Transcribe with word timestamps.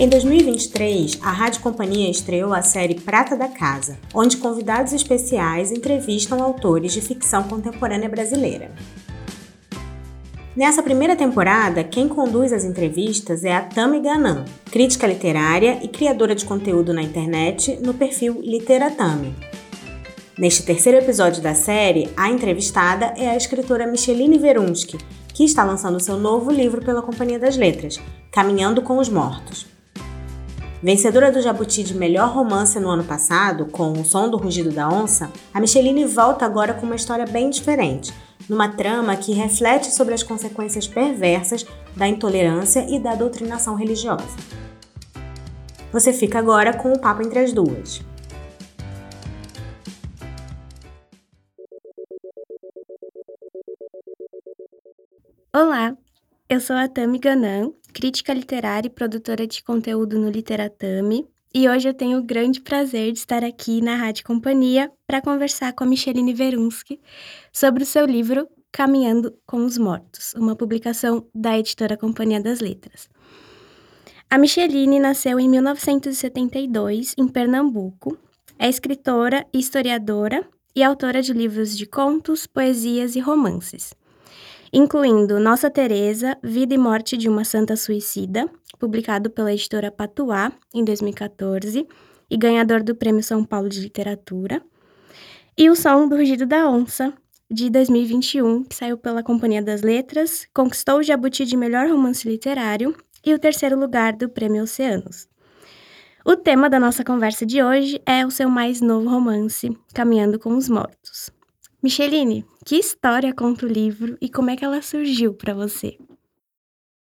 Em 0.00 0.08
2023, 0.08 1.18
a 1.20 1.32
Rádio 1.32 1.60
Companhia 1.60 2.08
estreou 2.08 2.54
a 2.54 2.62
série 2.62 2.94
Prata 2.94 3.36
da 3.36 3.48
Casa, 3.48 3.98
onde 4.14 4.36
convidados 4.36 4.92
especiais 4.92 5.72
entrevistam 5.72 6.40
autores 6.40 6.92
de 6.92 7.00
ficção 7.00 7.42
contemporânea 7.42 8.08
brasileira. 8.08 8.70
Nessa 10.54 10.84
primeira 10.84 11.16
temporada, 11.16 11.82
quem 11.82 12.06
conduz 12.06 12.52
as 12.52 12.62
entrevistas 12.62 13.42
é 13.42 13.52
a 13.52 13.60
Tami 13.60 13.98
Ganan, 13.98 14.44
crítica 14.70 15.04
literária 15.04 15.80
e 15.82 15.88
criadora 15.88 16.36
de 16.36 16.44
conteúdo 16.44 16.94
na 16.94 17.02
internet 17.02 17.76
no 17.84 17.92
perfil 17.92 18.40
Literatami. 18.40 19.34
Neste 20.38 20.62
terceiro 20.62 20.98
episódio 20.98 21.42
da 21.42 21.56
série, 21.56 22.08
a 22.16 22.30
entrevistada 22.30 23.14
é 23.16 23.30
a 23.30 23.36
escritora 23.36 23.84
Micheline 23.84 24.38
Verunsky, 24.38 24.96
que 25.34 25.42
está 25.42 25.64
lançando 25.64 25.98
seu 25.98 26.16
novo 26.16 26.52
livro 26.52 26.84
pela 26.84 27.02
Companhia 27.02 27.40
das 27.40 27.56
Letras, 27.56 28.00
Caminhando 28.30 28.80
com 28.80 28.98
os 28.98 29.08
Mortos. 29.08 29.77
Vencedora 30.80 31.32
do 31.32 31.42
Jabuti 31.42 31.82
de 31.82 31.92
melhor 31.92 32.32
romance 32.32 32.78
no 32.78 32.88
ano 32.88 33.02
passado, 33.02 33.66
com 33.66 33.90
O 33.90 34.04
Som 34.04 34.30
do 34.30 34.36
Rugido 34.36 34.70
da 34.70 34.88
Onça, 34.88 35.28
a 35.52 35.60
Micheline 35.60 36.04
volta 36.04 36.46
agora 36.46 36.72
com 36.72 36.86
uma 36.86 36.94
história 36.94 37.26
bem 37.26 37.50
diferente, 37.50 38.14
numa 38.48 38.68
trama 38.68 39.16
que 39.16 39.32
reflete 39.32 39.92
sobre 39.92 40.14
as 40.14 40.22
consequências 40.22 40.86
perversas 40.86 41.66
da 41.96 42.06
intolerância 42.06 42.86
e 42.88 43.00
da 43.00 43.16
doutrinação 43.16 43.74
religiosa. 43.74 44.36
Você 45.90 46.12
fica 46.12 46.38
agora 46.38 46.72
com 46.72 46.92
o 46.92 46.98
papo 47.00 47.22
entre 47.22 47.40
as 47.40 47.52
duas. 47.52 48.00
Olá, 55.52 55.96
eu 56.48 56.60
sou 56.60 56.76
a 56.76 56.86
Tami 56.86 57.18
Ganan, 57.18 57.72
crítica 57.92 58.32
literária 58.32 58.88
e 58.88 58.90
produtora 58.90 59.46
de 59.46 59.62
conteúdo 59.62 60.18
no 60.18 60.30
Literatami, 60.30 61.26
e 61.54 61.68
hoje 61.68 61.88
eu 61.88 61.94
tenho 61.94 62.18
o 62.18 62.22
grande 62.22 62.60
prazer 62.60 63.12
de 63.12 63.18
estar 63.18 63.42
aqui 63.42 63.80
na 63.80 63.96
Rádio 63.96 64.24
Companhia 64.24 64.92
para 65.06 65.22
conversar 65.22 65.72
com 65.72 65.84
a 65.84 65.86
Micheline 65.86 66.34
Verunsky 66.34 67.00
sobre 67.52 67.82
o 67.82 67.86
seu 67.86 68.04
livro 68.04 68.46
Caminhando 68.70 69.34
com 69.46 69.64
os 69.64 69.78
Mortos, 69.78 70.34
uma 70.34 70.54
publicação 70.54 71.26
da 71.34 71.58
editora 71.58 71.96
Companhia 71.96 72.40
das 72.40 72.60
Letras. 72.60 73.08
A 74.28 74.36
Micheline 74.36 74.98
nasceu 74.98 75.40
em 75.40 75.48
1972 75.48 77.14
em 77.16 77.26
Pernambuco. 77.26 78.18
É 78.58 78.68
escritora, 78.68 79.46
historiadora 79.54 80.46
e 80.76 80.82
autora 80.82 81.22
de 81.22 81.32
livros 81.32 81.76
de 81.76 81.86
contos, 81.86 82.46
poesias 82.46 83.16
e 83.16 83.20
romances 83.20 83.94
incluindo 84.72 85.40
Nossa 85.40 85.70
Teresa, 85.70 86.36
Vida 86.42 86.74
e 86.74 86.78
Morte 86.78 87.16
de 87.16 87.28
uma 87.28 87.44
Santa 87.44 87.76
Suicida, 87.76 88.48
publicado 88.78 89.30
pela 89.30 89.52
editora 89.52 89.90
Patuá 89.90 90.52
em 90.74 90.84
2014 90.84 91.86
e 92.30 92.36
ganhador 92.36 92.82
do 92.82 92.94
Prêmio 92.94 93.22
São 93.22 93.44
Paulo 93.44 93.68
de 93.68 93.80
Literatura, 93.80 94.62
e 95.56 95.68
O 95.68 95.74
Som 95.74 96.06
do 96.06 96.16
Rugido 96.16 96.46
da 96.46 96.70
Onça, 96.70 97.12
de 97.50 97.68
2021, 97.70 98.64
que 98.64 98.76
saiu 98.76 98.96
pela 98.96 99.22
Companhia 99.22 99.62
das 99.62 99.82
Letras, 99.82 100.46
conquistou 100.54 100.98
o 100.98 101.02
Jabuti 101.02 101.44
de 101.44 101.56
melhor 101.56 101.88
romance 101.88 102.28
literário 102.28 102.94
e 103.24 103.34
o 103.34 103.38
terceiro 103.38 103.78
lugar 103.78 104.12
do 104.12 104.28
Prêmio 104.28 104.62
Oceanos. 104.62 105.26
O 106.24 106.36
tema 106.36 106.68
da 106.68 106.78
nossa 106.78 107.02
conversa 107.02 107.46
de 107.46 107.62
hoje 107.62 108.00
é 108.04 108.24
o 108.26 108.30
seu 108.30 108.50
mais 108.50 108.80
novo 108.80 109.08
romance, 109.08 109.76
Caminhando 109.94 110.38
com 110.38 110.54
os 110.54 110.68
Mortos. 110.68 111.37
Micheline, 111.80 112.44
que 112.66 112.74
história 112.74 113.32
conta 113.32 113.64
o 113.64 113.68
livro 113.68 114.18
e 114.20 114.28
como 114.28 114.50
é 114.50 114.56
que 114.56 114.64
ela 114.64 114.82
surgiu 114.82 115.32
para 115.32 115.54
você? 115.54 115.96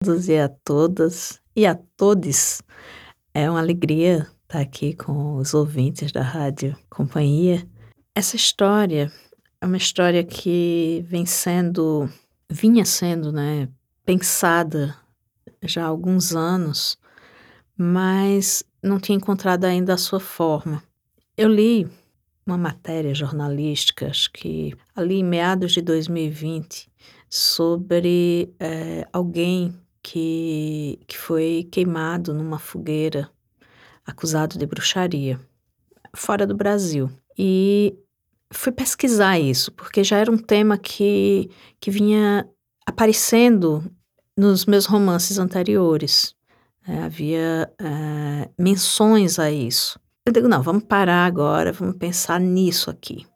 Todos 0.03 0.27
e 0.27 0.39
a 0.39 0.49
todas 0.49 1.39
e 1.55 1.67
a 1.67 1.75
todos. 1.95 2.63
É 3.31 3.47
uma 3.47 3.59
alegria 3.59 4.27
estar 4.42 4.59
aqui 4.59 4.95
com 4.95 5.36
os 5.36 5.53
ouvintes 5.53 6.11
da 6.11 6.23
Rádio 6.23 6.76
Companhia. 6.89 7.64
Essa 8.15 8.36
história 8.36 9.11
é 9.61 9.65
uma 9.67 9.77
história 9.77 10.23
que 10.23 11.05
vem 11.08 11.27
sendo, 11.27 12.09
vinha 12.49 12.86
sendo, 12.86 13.32
né, 13.32 13.70
pensada 14.03 14.95
já 15.61 15.83
há 15.83 15.87
alguns 15.87 16.36
anos, 16.36 16.97
mas 17.77 18.64
não 18.82 18.99
tinha 18.99 19.15
encontrado 19.15 19.65
ainda 19.65 19.93
a 19.93 19.97
sua 19.97 20.20
forma. 20.20 20.82
Eu 21.37 21.49
li 21.49 21.87
uma 22.45 22.58
matéria 22.58 23.14
jornalística, 23.14 24.11
que 24.33 24.73
ali 24.95 25.16
em 25.16 25.23
meados 25.23 25.72
de 25.72 25.82
2020, 25.82 26.89
sobre 27.30 28.54
é, 28.60 29.08
alguém 29.11 29.73
que, 30.04 31.00
que 31.08 31.17
foi 31.17 31.67
queimado 31.72 32.33
numa 32.33 32.60
fogueira, 32.60 33.30
acusado 34.06 34.60
de 34.60 34.66
bruxaria, 34.66 35.39
fora 36.16 36.45
do 36.45 36.56
Brasil. 36.56 37.10
E 37.38 37.98
fui 38.54 38.72
pesquisar 38.72 39.39
isso, 39.39 39.72
porque 39.72 40.04
já 40.04 40.17
era 40.17 40.32
um 40.32 40.38
tema 40.38 40.77
que, 40.77 41.50
que 41.80 41.89
vinha 41.89 42.48
aparecendo 42.86 43.83
nos 44.38 44.66
meus 44.66 44.86
romances 44.86 45.39
anteriores. 45.39 46.36
É, 46.88 47.00
havia 47.00 47.73
é, 47.80 48.50
menções 48.60 49.39
a 49.39 49.52
isso. 49.52 50.00
Eu 50.25 50.33
digo, 50.33 50.47
não, 50.47 50.63
vamos 50.63 50.83
parar 50.86 51.25
agora, 51.25 51.71
vamos 51.71 51.97
pensar 51.97 52.39
nisso 52.39 52.89
aqui. 52.89 53.27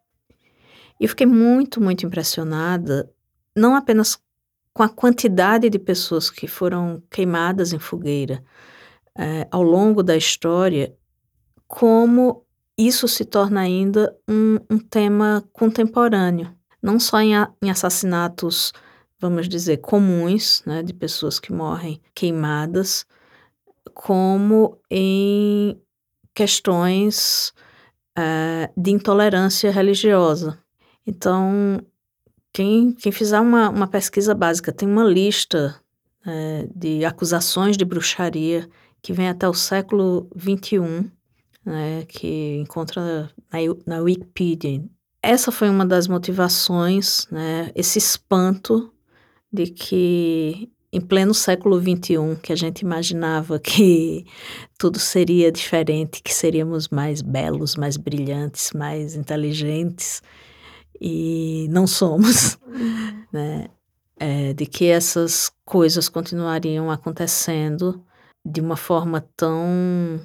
E 0.98 1.04
eu 1.04 1.08
fiquei 1.08 1.26
muito, 1.26 1.80
muito 1.80 2.04
impressionada, 2.04 3.08
não 3.56 3.76
apenas 3.76 4.20
com 4.74 4.82
a 4.82 4.88
quantidade 4.88 5.70
de 5.70 5.78
pessoas 5.78 6.30
que 6.30 6.48
foram 6.48 7.00
queimadas 7.08 7.72
em 7.72 7.78
fogueira 7.78 8.42
é, 9.16 9.46
ao 9.50 9.62
longo 9.62 10.02
da 10.02 10.16
história, 10.16 10.92
como 11.68 12.44
isso 12.76 13.06
se 13.06 13.24
torna 13.24 13.60
ainda 13.60 14.16
um, 14.28 14.56
um 14.68 14.78
tema 14.78 15.44
contemporâneo, 15.52 16.52
não 16.82 16.98
só 16.98 17.20
em, 17.20 17.34
em, 17.62 17.70
assassinatos, 17.70 18.72
vamos 19.18 19.48
dizer, 19.48 19.76
comuns, 19.78 20.62
né, 20.66 20.82
de 20.82 20.92
pessoas 20.92 21.38
que 21.38 21.52
morrem 21.52 22.00
queimadas, 22.14 23.06
como 23.94 24.80
em 24.90 25.80
questões 26.40 27.52
uh, 28.18 28.72
de 28.74 28.92
intolerância 28.92 29.70
religiosa. 29.70 30.58
Então, 31.06 31.78
quem, 32.50 32.94
quem 32.94 33.12
fizer 33.12 33.38
uma, 33.38 33.68
uma 33.68 33.86
pesquisa 33.86 34.34
básica 34.34 34.72
tem 34.72 34.88
uma 34.88 35.04
lista 35.04 35.78
uh, 36.26 36.72
de 36.74 37.04
acusações 37.04 37.76
de 37.76 37.84
bruxaria 37.84 38.66
que 39.02 39.12
vem 39.12 39.28
até 39.28 39.46
o 39.46 39.52
século 39.52 40.30
XXI, 40.34 41.12
né, 41.62 42.06
que 42.08 42.56
encontra 42.56 43.30
na, 43.52 43.58
na 43.86 44.00
Wikipedia. 44.00 44.82
Essa 45.22 45.52
foi 45.52 45.68
uma 45.68 45.84
das 45.84 46.08
motivações, 46.08 47.26
né, 47.30 47.70
esse 47.74 47.98
espanto 47.98 48.90
de 49.52 49.66
que 49.66 50.72
em 50.92 51.00
pleno 51.00 51.32
século 51.32 51.80
XXI, 51.80 52.36
que 52.42 52.52
a 52.52 52.56
gente 52.56 52.80
imaginava 52.80 53.58
que 53.58 54.26
tudo 54.76 54.98
seria 54.98 55.52
diferente, 55.52 56.22
que 56.22 56.34
seríamos 56.34 56.88
mais 56.88 57.22
belos, 57.22 57.76
mais 57.76 57.96
brilhantes, 57.96 58.72
mais 58.72 59.14
inteligentes, 59.14 60.22
e 61.00 61.68
não 61.70 61.86
somos, 61.86 62.58
uhum. 62.66 63.24
né? 63.32 63.68
É, 64.22 64.52
de 64.52 64.66
que 64.66 64.84
essas 64.84 65.50
coisas 65.64 66.06
continuariam 66.06 66.90
acontecendo 66.90 68.04
de 68.44 68.60
uma 68.60 68.76
forma 68.76 69.26
tão, 69.34 70.20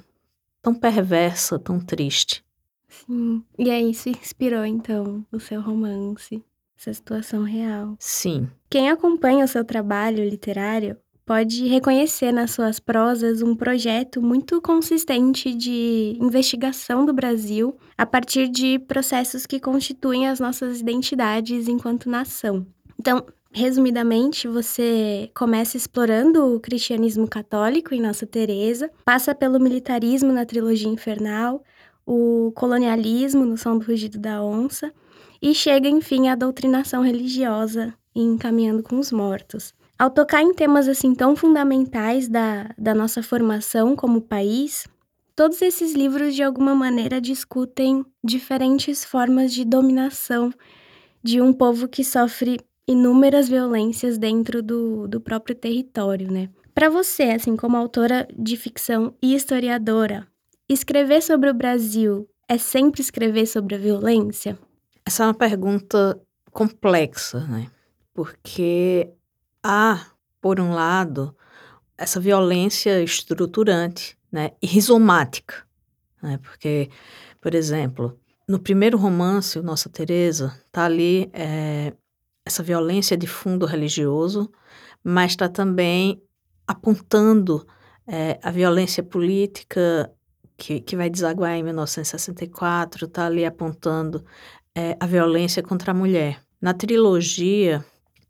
tão 0.60 0.74
perversa, 0.74 1.58
tão 1.58 1.80
triste. 1.80 2.44
Sim. 2.88 3.42
E 3.58 3.70
aí 3.70 3.90
isso 3.90 4.10
inspirou, 4.10 4.66
então, 4.66 5.24
o 5.32 5.40
seu 5.40 5.62
romance 5.62 6.44
essa 6.78 6.92
situação 6.92 7.42
real. 7.42 7.96
Sim. 7.98 8.48
Quem 8.68 8.90
acompanha 8.90 9.44
o 9.44 9.48
seu 9.48 9.64
trabalho 9.64 10.28
literário 10.28 10.96
pode 11.24 11.66
reconhecer 11.66 12.30
nas 12.30 12.52
suas 12.52 12.78
prosas 12.78 13.42
um 13.42 13.56
projeto 13.56 14.22
muito 14.22 14.62
consistente 14.62 15.52
de 15.52 16.16
investigação 16.20 17.04
do 17.04 17.12
Brasil 17.12 17.76
a 17.98 18.06
partir 18.06 18.48
de 18.48 18.78
processos 18.78 19.44
que 19.44 19.58
constituem 19.58 20.28
as 20.28 20.38
nossas 20.38 20.80
identidades 20.80 21.66
enquanto 21.66 22.08
nação. 22.08 22.64
Então, 22.98 23.26
resumidamente, 23.50 24.46
você 24.46 25.28
começa 25.34 25.76
explorando 25.76 26.54
o 26.54 26.60
cristianismo 26.60 27.26
católico 27.26 27.92
em 27.92 28.00
Nossa 28.00 28.24
Teresa, 28.24 28.88
passa 29.04 29.34
pelo 29.34 29.58
militarismo 29.58 30.32
na 30.32 30.46
trilogia 30.46 30.88
Infernal, 30.88 31.64
o 32.06 32.52
colonialismo 32.54 33.44
no 33.44 33.56
Som 33.56 33.78
do 33.78 33.86
Rugido 33.86 34.16
da 34.16 34.44
Onça 34.44 34.92
e 35.46 35.54
chega, 35.54 35.88
enfim, 35.88 36.26
à 36.26 36.34
doutrinação 36.34 37.02
religiosa 37.02 37.94
e 38.12 38.20
encaminhando 38.20 38.82
com 38.82 38.98
os 38.98 39.12
mortos. 39.12 39.72
Ao 39.96 40.10
tocar 40.10 40.42
em 40.42 40.52
temas 40.52 40.88
assim 40.88 41.14
tão 41.14 41.36
fundamentais 41.36 42.28
da, 42.28 42.74
da 42.76 42.92
nossa 42.92 43.22
formação 43.22 43.94
como 43.94 44.20
país, 44.20 44.88
todos 45.36 45.62
esses 45.62 45.94
livros 45.94 46.34
de 46.34 46.42
alguma 46.42 46.74
maneira 46.74 47.20
discutem 47.20 48.04
diferentes 48.24 49.04
formas 49.04 49.54
de 49.54 49.64
dominação 49.64 50.52
de 51.22 51.40
um 51.40 51.52
povo 51.52 51.86
que 51.86 52.02
sofre 52.02 52.58
inúmeras 52.84 53.48
violências 53.48 54.18
dentro 54.18 54.60
do, 54.60 55.06
do 55.06 55.20
próprio 55.20 55.54
território, 55.54 56.28
né? 56.28 56.48
Para 56.74 56.90
você, 56.90 57.22
assim 57.22 57.54
como 57.54 57.76
autora 57.76 58.26
de 58.36 58.56
ficção 58.56 59.14
e 59.22 59.32
historiadora, 59.32 60.26
escrever 60.68 61.22
sobre 61.22 61.48
o 61.48 61.54
Brasil 61.54 62.28
é 62.48 62.58
sempre 62.58 63.00
escrever 63.00 63.46
sobre 63.46 63.76
a 63.76 63.78
violência? 63.78 64.58
Essa 65.06 65.22
é 65.22 65.26
uma 65.28 65.34
pergunta 65.34 66.20
complexa, 66.50 67.46
né? 67.46 67.70
Porque 68.12 69.08
há, 69.62 70.04
por 70.40 70.58
um 70.58 70.72
lado, 70.72 71.36
essa 71.96 72.18
violência 72.18 73.00
estruturante, 73.00 74.18
né, 74.32 74.50
e 74.60 74.66
rizomática, 74.66 75.64
né? 76.20 76.38
Porque, 76.38 76.90
por 77.40 77.54
exemplo, 77.54 78.18
no 78.48 78.58
primeiro 78.58 78.98
romance, 78.98 79.58
o 79.58 79.62
Nossa 79.62 79.88
Teresa, 79.88 80.60
tá 80.72 80.84
ali 80.84 81.30
é, 81.32 81.92
essa 82.44 82.64
violência 82.64 83.16
de 83.16 83.28
fundo 83.28 83.64
religioso, 83.64 84.50
mas 85.04 85.32
está 85.32 85.48
também 85.48 86.20
apontando 86.66 87.64
é, 88.08 88.40
a 88.42 88.50
violência 88.50 89.04
política 89.04 90.12
que, 90.56 90.80
que 90.80 90.96
vai 90.96 91.10
desaguar 91.10 91.52
em 91.52 91.62
1964, 91.62 93.06
está 93.06 93.26
ali 93.26 93.44
apontando 93.44 94.24
é, 94.76 94.94
a 95.00 95.06
violência 95.06 95.62
contra 95.62 95.92
a 95.92 95.94
mulher. 95.94 96.38
Na 96.60 96.74
trilogia, 96.74 97.82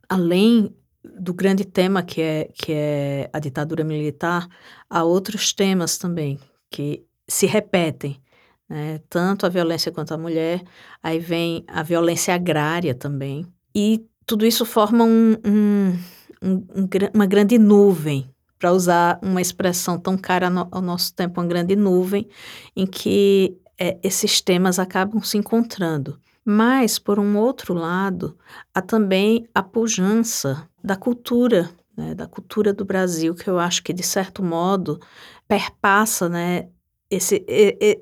além 0.08 0.72
do 1.18 1.34
grande 1.34 1.64
tema 1.64 2.02
que 2.02 2.22
é, 2.22 2.48
que 2.54 2.72
é 2.72 3.28
a 3.32 3.40
ditadura 3.40 3.82
militar, 3.82 4.48
há 4.88 5.02
outros 5.02 5.52
temas 5.52 5.98
também 5.98 6.38
que 6.70 7.04
se 7.26 7.46
repetem. 7.46 8.22
Né? 8.68 9.00
Tanto 9.10 9.44
a 9.44 9.48
violência 9.48 9.90
contra 9.90 10.14
a 10.14 10.18
mulher, 10.18 10.62
aí 11.02 11.18
vem 11.18 11.64
a 11.66 11.82
violência 11.82 12.34
agrária 12.34 12.94
também. 12.94 13.44
E 13.74 14.06
tudo 14.24 14.46
isso 14.46 14.64
forma 14.64 15.04
um, 15.04 15.36
um, 15.44 15.98
um, 16.42 16.88
uma 17.12 17.26
grande 17.26 17.58
nuvem, 17.58 18.30
para 18.58 18.72
usar 18.72 19.18
uma 19.22 19.40
expressão 19.40 19.98
tão 19.98 20.16
cara 20.16 20.48
no, 20.48 20.66
ao 20.70 20.80
nosso 20.80 21.14
tempo, 21.14 21.40
uma 21.40 21.46
grande 21.46 21.76
nuvem, 21.76 22.26
em 22.74 22.86
que 22.86 23.56
é, 23.78 23.98
esses 24.02 24.40
temas 24.40 24.78
acabam 24.78 25.22
se 25.22 25.36
encontrando. 25.36 26.18
Mas, 26.48 26.96
por 26.96 27.18
um 27.18 27.36
outro 27.36 27.74
lado, 27.74 28.38
há 28.72 28.80
também 28.80 29.48
a 29.52 29.64
pujança 29.64 30.68
da 30.82 30.94
cultura, 30.94 31.68
né, 31.96 32.14
da 32.14 32.28
cultura 32.28 32.72
do 32.72 32.84
Brasil, 32.84 33.34
que 33.34 33.50
eu 33.50 33.58
acho 33.58 33.82
que, 33.82 33.92
de 33.92 34.04
certo 34.04 34.44
modo, 34.44 35.00
perpassa 35.48 36.28
né, 36.28 36.68
esse, 37.10 37.44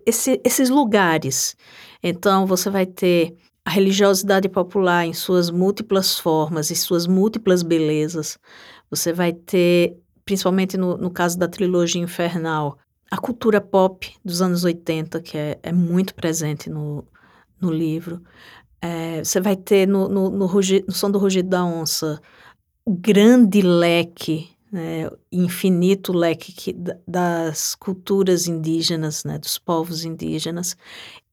esse, 0.04 0.38
esses 0.44 0.68
lugares. 0.68 1.56
Então, 2.02 2.44
você 2.44 2.68
vai 2.68 2.84
ter 2.84 3.34
a 3.64 3.70
religiosidade 3.70 4.46
popular 4.46 5.06
em 5.06 5.14
suas 5.14 5.48
múltiplas 5.48 6.18
formas 6.18 6.70
e 6.70 6.76
suas 6.76 7.06
múltiplas 7.06 7.62
belezas. 7.62 8.38
Você 8.90 9.10
vai 9.10 9.32
ter, 9.32 9.96
principalmente 10.22 10.76
no, 10.76 10.98
no 10.98 11.10
caso 11.10 11.38
da 11.38 11.48
trilogia 11.48 12.02
Infernal, 12.02 12.76
a 13.10 13.16
cultura 13.16 13.58
pop 13.58 14.14
dos 14.22 14.42
anos 14.42 14.64
80, 14.64 15.22
que 15.22 15.38
é, 15.38 15.58
é 15.62 15.72
muito 15.72 16.14
presente 16.14 16.68
no, 16.68 17.06
no 17.60 17.70
livro. 17.70 18.22
É, 18.80 19.24
você 19.24 19.40
vai 19.40 19.56
ter 19.56 19.86
no, 19.88 20.08
no, 20.08 20.30
no, 20.30 20.46
rugi, 20.46 20.84
no 20.86 20.92
Som 20.92 21.10
do 21.10 21.18
Rugido 21.18 21.48
da 21.48 21.64
Onça 21.64 22.20
grande 22.86 23.62
leque, 23.62 24.50
né, 24.70 25.08
infinito 25.32 26.12
leque 26.12 26.52
que, 26.52 26.76
das 27.08 27.74
culturas 27.74 28.46
indígenas, 28.46 29.24
né, 29.24 29.38
dos 29.38 29.58
povos 29.58 30.04
indígenas. 30.04 30.76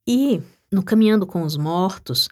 E 0.07 0.41
no 0.71 0.81
Caminhando 0.81 1.27
com 1.27 1.43
os 1.43 1.57
Mortos, 1.57 2.29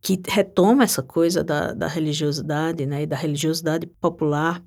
que 0.00 0.18
retoma 0.26 0.84
essa 0.84 1.02
coisa 1.02 1.44
da, 1.44 1.74
da 1.74 1.86
religiosidade, 1.86 2.86
né, 2.86 3.02
e 3.02 3.06
da 3.06 3.16
religiosidade 3.16 3.86
popular, 3.86 4.62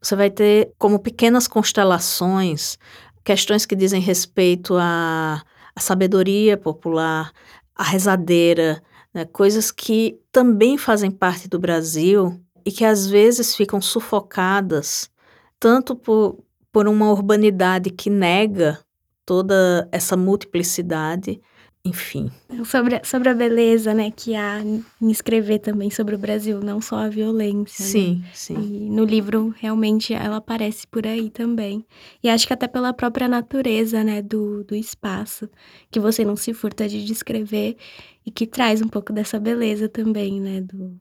você 0.00 0.14
vai 0.14 0.30
ter 0.30 0.72
como 0.78 1.00
pequenas 1.00 1.48
constelações 1.48 2.78
questões 3.24 3.64
que 3.64 3.74
dizem 3.74 4.00
respeito 4.00 4.76
à, 4.76 5.42
à 5.74 5.80
sabedoria 5.80 6.56
popular, 6.56 7.32
a 7.74 7.82
rezadeira, 7.82 8.82
né, 9.12 9.24
coisas 9.24 9.70
que 9.70 10.20
também 10.30 10.78
fazem 10.78 11.10
parte 11.10 11.48
do 11.48 11.58
Brasil 11.58 12.40
e 12.64 12.70
que 12.70 12.84
às 12.84 13.06
vezes 13.06 13.54
ficam 13.54 13.80
sufocadas 13.80 15.10
tanto 15.58 15.96
por, 15.96 16.38
por 16.70 16.88
uma 16.88 17.10
urbanidade 17.10 17.90
que 17.90 18.10
nega 18.10 18.78
toda 19.24 19.88
essa 19.90 20.16
multiplicidade, 20.16 21.40
enfim. 21.84 22.30
Sobre, 22.64 23.04
sobre 23.04 23.28
a 23.28 23.34
beleza, 23.34 23.92
né, 23.92 24.10
que 24.10 24.34
há 24.34 24.58
em 24.60 25.10
escrever 25.10 25.58
também 25.58 25.90
sobre 25.90 26.14
o 26.14 26.18
Brasil, 26.18 26.60
não 26.60 26.80
só 26.80 26.96
a 26.96 27.08
violência. 27.10 27.84
Sim, 27.84 28.22
né? 28.22 28.30
sim. 28.32 28.54
E 28.54 28.90
no 28.90 29.04
livro, 29.04 29.54
realmente, 29.58 30.14
ela 30.14 30.36
aparece 30.36 30.86
por 30.86 31.06
aí 31.06 31.28
também. 31.28 31.84
E 32.22 32.30
acho 32.30 32.46
que 32.46 32.54
até 32.54 32.66
pela 32.66 32.94
própria 32.94 33.28
natureza, 33.28 34.02
né, 34.02 34.22
do, 34.22 34.64
do 34.64 34.74
espaço, 34.74 35.48
que 35.90 36.00
você 36.00 36.24
não 36.24 36.36
se 36.36 36.54
furta 36.54 36.88
de 36.88 37.04
descrever 37.04 37.76
e 38.24 38.30
que 38.30 38.46
traz 38.46 38.80
um 38.80 38.88
pouco 38.88 39.12
dessa 39.12 39.38
beleza 39.38 39.86
também, 39.86 40.40
né, 40.40 40.62
do, 40.62 40.98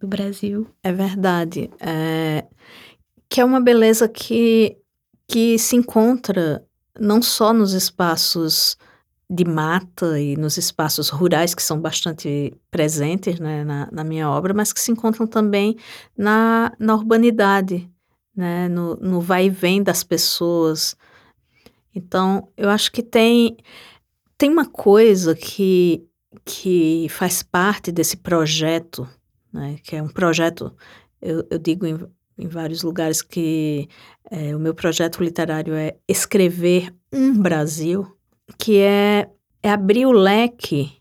do 0.00 0.06
Brasil. 0.06 0.66
É 0.82 0.92
verdade. 0.92 1.68
É... 1.78 2.46
Que 3.28 3.40
é 3.40 3.44
uma 3.44 3.60
beleza 3.60 4.08
que, 4.08 4.78
que 5.28 5.58
se 5.58 5.76
encontra 5.76 6.64
não 6.98 7.20
só 7.20 7.52
nos 7.52 7.72
espaços 7.72 8.78
de 9.32 9.46
mata 9.46 10.20
e 10.20 10.36
nos 10.36 10.58
espaços 10.58 11.08
rurais 11.08 11.54
que 11.54 11.62
são 11.62 11.80
bastante 11.80 12.52
presentes 12.70 13.40
né, 13.40 13.64
na, 13.64 13.88
na, 13.90 14.04
minha 14.04 14.28
obra, 14.28 14.52
mas 14.52 14.74
que 14.74 14.80
se 14.80 14.92
encontram 14.92 15.26
também 15.26 15.74
na, 16.14 16.70
na 16.78 16.94
urbanidade, 16.94 17.90
né, 18.36 18.68
no, 18.68 18.94
no 18.96 19.22
vai 19.22 19.46
e 19.46 19.50
vem 19.50 19.82
das 19.82 20.04
pessoas. 20.04 20.94
Então, 21.94 22.46
eu 22.58 22.68
acho 22.68 22.92
que 22.92 23.02
tem, 23.02 23.56
tem 24.36 24.50
uma 24.50 24.66
coisa 24.66 25.34
que, 25.34 26.06
que 26.44 27.06
faz 27.08 27.42
parte 27.42 27.90
desse 27.90 28.18
projeto, 28.18 29.08
né, 29.50 29.78
que 29.82 29.96
é 29.96 30.02
um 30.02 30.08
projeto, 30.08 30.76
eu, 31.22 31.42
eu 31.50 31.58
digo 31.58 31.86
em, 31.86 31.98
em 32.36 32.48
vários 32.48 32.82
lugares 32.82 33.22
que 33.22 33.88
é, 34.30 34.54
o 34.54 34.58
meu 34.58 34.74
projeto 34.74 35.24
literário 35.24 35.72
é 35.72 35.96
escrever 36.06 36.94
um 37.10 37.32
Brasil, 37.40 38.14
que 38.58 38.78
é, 38.78 39.28
é 39.62 39.70
abrir 39.70 40.06
o 40.06 40.12
leque 40.12 40.92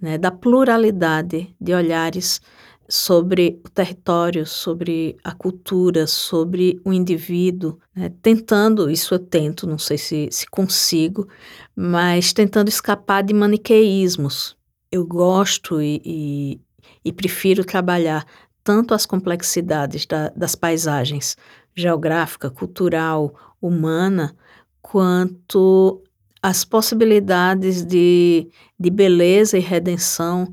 né, 0.00 0.18
da 0.18 0.30
pluralidade 0.30 1.54
de 1.60 1.72
olhares 1.72 2.40
sobre 2.88 3.60
o 3.64 3.70
território, 3.70 4.44
sobre 4.44 5.16
a 5.24 5.32
cultura, 5.32 6.06
sobre 6.06 6.80
o 6.84 6.92
indivíduo, 6.92 7.78
né, 7.94 8.12
tentando, 8.20 8.90
isso 8.90 9.14
eu 9.14 9.18
tento, 9.18 9.66
não 9.66 9.78
sei 9.78 9.96
se, 9.96 10.28
se 10.30 10.46
consigo, 10.46 11.28
mas 11.74 12.32
tentando 12.32 12.68
escapar 12.68 13.22
de 13.22 13.32
maniqueísmos. 13.32 14.56
Eu 14.90 15.06
gosto 15.06 15.80
e, 15.80 16.02
e, 16.04 16.60
e 17.04 17.12
prefiro 17.12 17.64
trabalhar 17.64 18.26
tanto 18.62 18.92
as 18.92 19.06
complexidades 19.06 20.04
da, 20.04 20.28
das 20.30 20.54
paisagens 20.54 21.36
geográfica, 21.74 22.50
cultural, 22.50 23.34
humana, 23.60 24.36
quanto 24.82 26.02
as 26.42 26.64
possibilidades 26.64 27.84
de, 27.84 28.48
de 28.78 28.90
beleza 28.90 29.56
e 29.56 29.60
redenção 29.60 30.52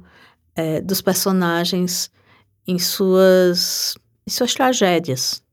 é, 0.56 0.80
dos 0.82 1.02
personagens 1.02 2.12
em 2.68 2.78
suas, 2.78 3.96
em 4.28 4.30
suas 4.30 4.54
tragédias. 4.54 5.44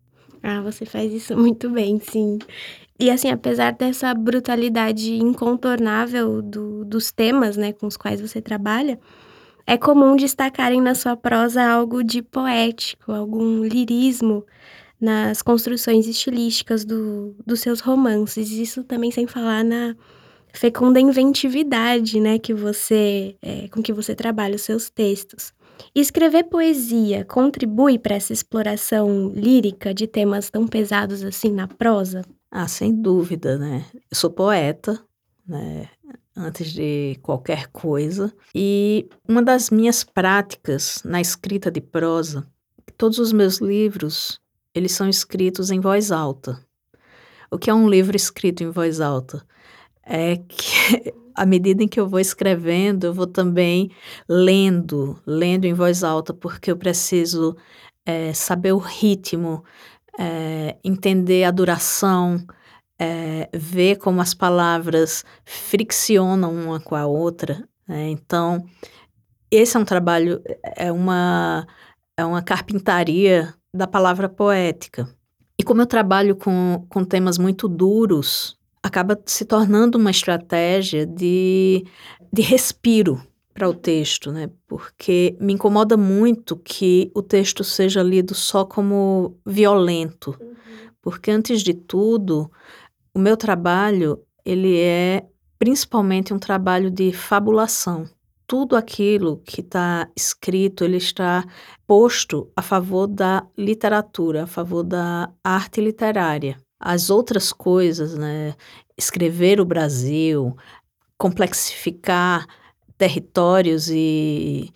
Ah, 0.42 0.60
você 0.60 0.84
faz 0.84 1.12
isso 1.12 1.34
muito 1.38 1.70
bem, 1.70 1.98
sim. 1.98 2.38
E 2.98 3.10
assim, 3.10 3.30
apesar 3.30 3.72
dessa 3.72 4.12
brutalidade 4.14 5.14
incontornável 5.14 6.42
do, 6.42 6.84
dos 6.84 7.10
temas 7.10 7.56
né, 7.56 7.72
com 7.72 7.86
os 7.86 7.96
quais 7.96 8.20
você 8.20 8.40
trabalha, 8.40 8.98
é 9.66 9.76
comum 9.76 10.16
destacarem 10.16 10.80
na 10.80 10.94
sua 10.94 11.16
prosa 11.16 11.62
algo 11.62 12.04
de 12.04 12.22
poético, 12.22 13.12
algum 13.12 13.64
lirismo 13.64 14.44
nas 15.00 15.42
construções 15.42 16.06
estilísticas 16.06 16.84
do, 16.84 17.34
dos 17.44 17.60
seus 17.60 17.80
romances. 17.80 18.50
Isso 18.50 18.84
também 18.84 19.10
sem 19.10 19.26
falar 19.26 19.64
na 19.64 19.94
fecunda 20.56 20.98
inventividade, 20.98 22.18
né, 22.18 22.38
que 22.38 22.54
você, 22.54 23.36
é, 23.42 23.68
com 23.68 23.82
que 23.82 23.92
você 23.92 24.14
trabalha 24.14 24.56
os 24.56 24.62
seus 24.62 24.88
textos. 24.88 25.52
escrever 25.94 26.44
poesia 26.44 27.24
contribui 27.24 27.98
para 27.98 28.14
essa 28.14 28.32
exploração 28.32 29.28
lírica 29.34 29.92
de 29.92 30.06
temas 30.06 30.48
tão 30.48 30.66
pesados 30.66 31.22
assim 31.22 31.52
na 31.52 31.68
prosa? 31.68 32.22
Ah, 32.50 32.66
sem 32.66 32.94
dúvida, 32.94 33.58
né? 33.58 33.84
Eu 33.94 34.16
sou 34.16 34.30
poeta, 34.30 34.98
né? 35.46 35.88
Antes 36.34 36.72
de 36.72 37.18
qualquer 37.22 37.66
coisa. 37.68 38.32
E 38.54 39.06
uma 39.28 39.42
das 39.42 39.68
minhas 39.68 40.04
práticas 40.04 41.02
na 41.04 41.20
escrita 41.20 41.70
de 41.70 41.80
prosa, 41.80 42.46
todos 42.96 43.18
os 43.18 43.32
meus 43.32 43.58
livros, 43.58 44.40
eles 44.74 44.92
são 44.92 45.08
escritos 45.08 45.70
em 45.70 45.80
voz 45.80 46.10
alta. 46.10 46.58
O 47.50 47.58
que 47.58 47.68
é 47.68 47.74
um 47.74 47.88
livro 47.88 48.16
escrito 48.16 48.62
em 48.62 48.70
voz 48.70 49.00
alta? 49.00 49.44
É 50.06 50.36
que 50.36 51.12
à 51.34 51.44
medida 51.44 51.82
em 51.82 51.88
que 51.88 52.00
eu 52.00 52.08
vou 52.08 52.20
escrevendo, 52.20 53.04
eu 53.04 53.12
vou 53.12 53.26
também 53.26 53.90
lendo, 54.26 55.20
lendo 55.26 55.66
em 55.66 55.74
voz 55.74 56.02
alta, 56.02 56.32
porque 56.32 56.70
eu 56.70 56.76
preciso 56.78 57.54
é, 58.06 58.32
saber 58.32 58.72
o 58.72 58.78
ritmo 58.78 59.62
é, 60.18 60.76
entender 60.82 61.44
a 61.44 61.50
duração, 61.50 62.44
é, 62.98 63.48
ver 63.54 63.96
como 63.96 64.20
as 64.20 64.34
palavras 64.34 65.24
friccionam 65.44 66.54
uma 66.54 66.80
com 66.80 66.94
a 66.94 67.06
outra. 67.06 67.66
Né? 67.86 68.08
Então, 68.10 68.64
esse 69.50 69.76
é 69.76 69.80
um 69.80 69.84
trabalho, 69.84 70.42
é 70.76 70.90
uma, 70.90 71.66
é 72.16 72.24
uma 72.24 72.42
carpintaria 72.42 73.54
da 73.74 73.86
palavra 73.86 74.28
poética. 74.28 75.08
E 75.58 75.62
como 75.62 75.82
eu 75.82 75.86
trabalho 75.86 76.36
com, 76.36 76.86
com 76.88 77.04
temas 77.04 77.38
muito 77.38 77.68
duros, 77.68 78.55
acaba 78.86 79.20
se 79.26 79.44
tornando 79.44 79.98
uma 79.98 80.10
estratégia 80.10 81.04
de, 81.04 81.84
de 82.32 82.42
respiro 82.42 83.20
para 83.52 83.68
o 83.68 83.74
texto, 83.74 84.30
né? 84.30 84.48
Porque 84.68 85.36
me 85.40 85.54
incomoda 85.54 85.96
muito 85.96 86.56
que 86.56 87.10
o 87.14 87.22
texto 87.22 87.64
seja 87.64 88.02
lido 88.02 88.34
só 88.34 88.64
como 88.64 89.36
violento. 89.44 90.36
Uhum. 90.40 90.54
Porque 91.02 91.30
antes 91.30 91.62
de 91.62 91.74
tudo, 91.74 92.50
o 93.12 93.18
meu 93.18 93.36
trabalho, 93.36 94.22
ele 94.44 94.78
é 94.78 95.26
principalmente 95.58 96.32
um 96.32 96.38
trabalho 96.38 96.90
de 96.90 97.12
fabulação. 97.12 98.04
Tudo 98.46 98.76
aquilo 98.76 99.38
que 99.38 99.62
está 99.62 100.08
escrito, 100.14 100.84
ele 100.84 100.98
está 100.98 101.44
posto 101.86 102.48
a 102.54 102.62
favor 102.62 103.08
da 103.08 103.44
literatura, 103.58 104.44
a 104.44 104.46
favor 104.46 104.84
da 104.84 105.28
arte 105.42 105.80
literária. 105.80 106.56
As 106.78 107.10
outras 107.10 107.52
coisas, 107.52 108.14
né? 108.14 108.54
Escrever 108.96 109.60
o 109.60 109.64
Brasil, 109.64 110.56
complexificar 111.18 112.46
territórios 112.98 113.88
e 113.90 114.70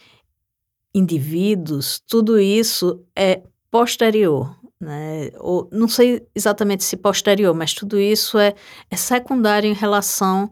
indivíduos, 0.95 2.01
tudo 2.07 2.39
isso 2.39 3.05
é 3.17 3.43
posterior. 3.71 4.57
Né? 4.81 5.31
Ou, 5.39 5.69
não 5.71 5.87
sei 5.89 6.27
exatamente 6.35 6.85
se 6.85 6.97
posterior, 6.97 7.55
mas 7.55 7.75
tudo 7.75 7.99
isso 7.99 8.39
é, 8.39 8.55
é 8.91 8.97
secundário 8.97 9.69
em 9.69 9.75
relação 9.75 10.51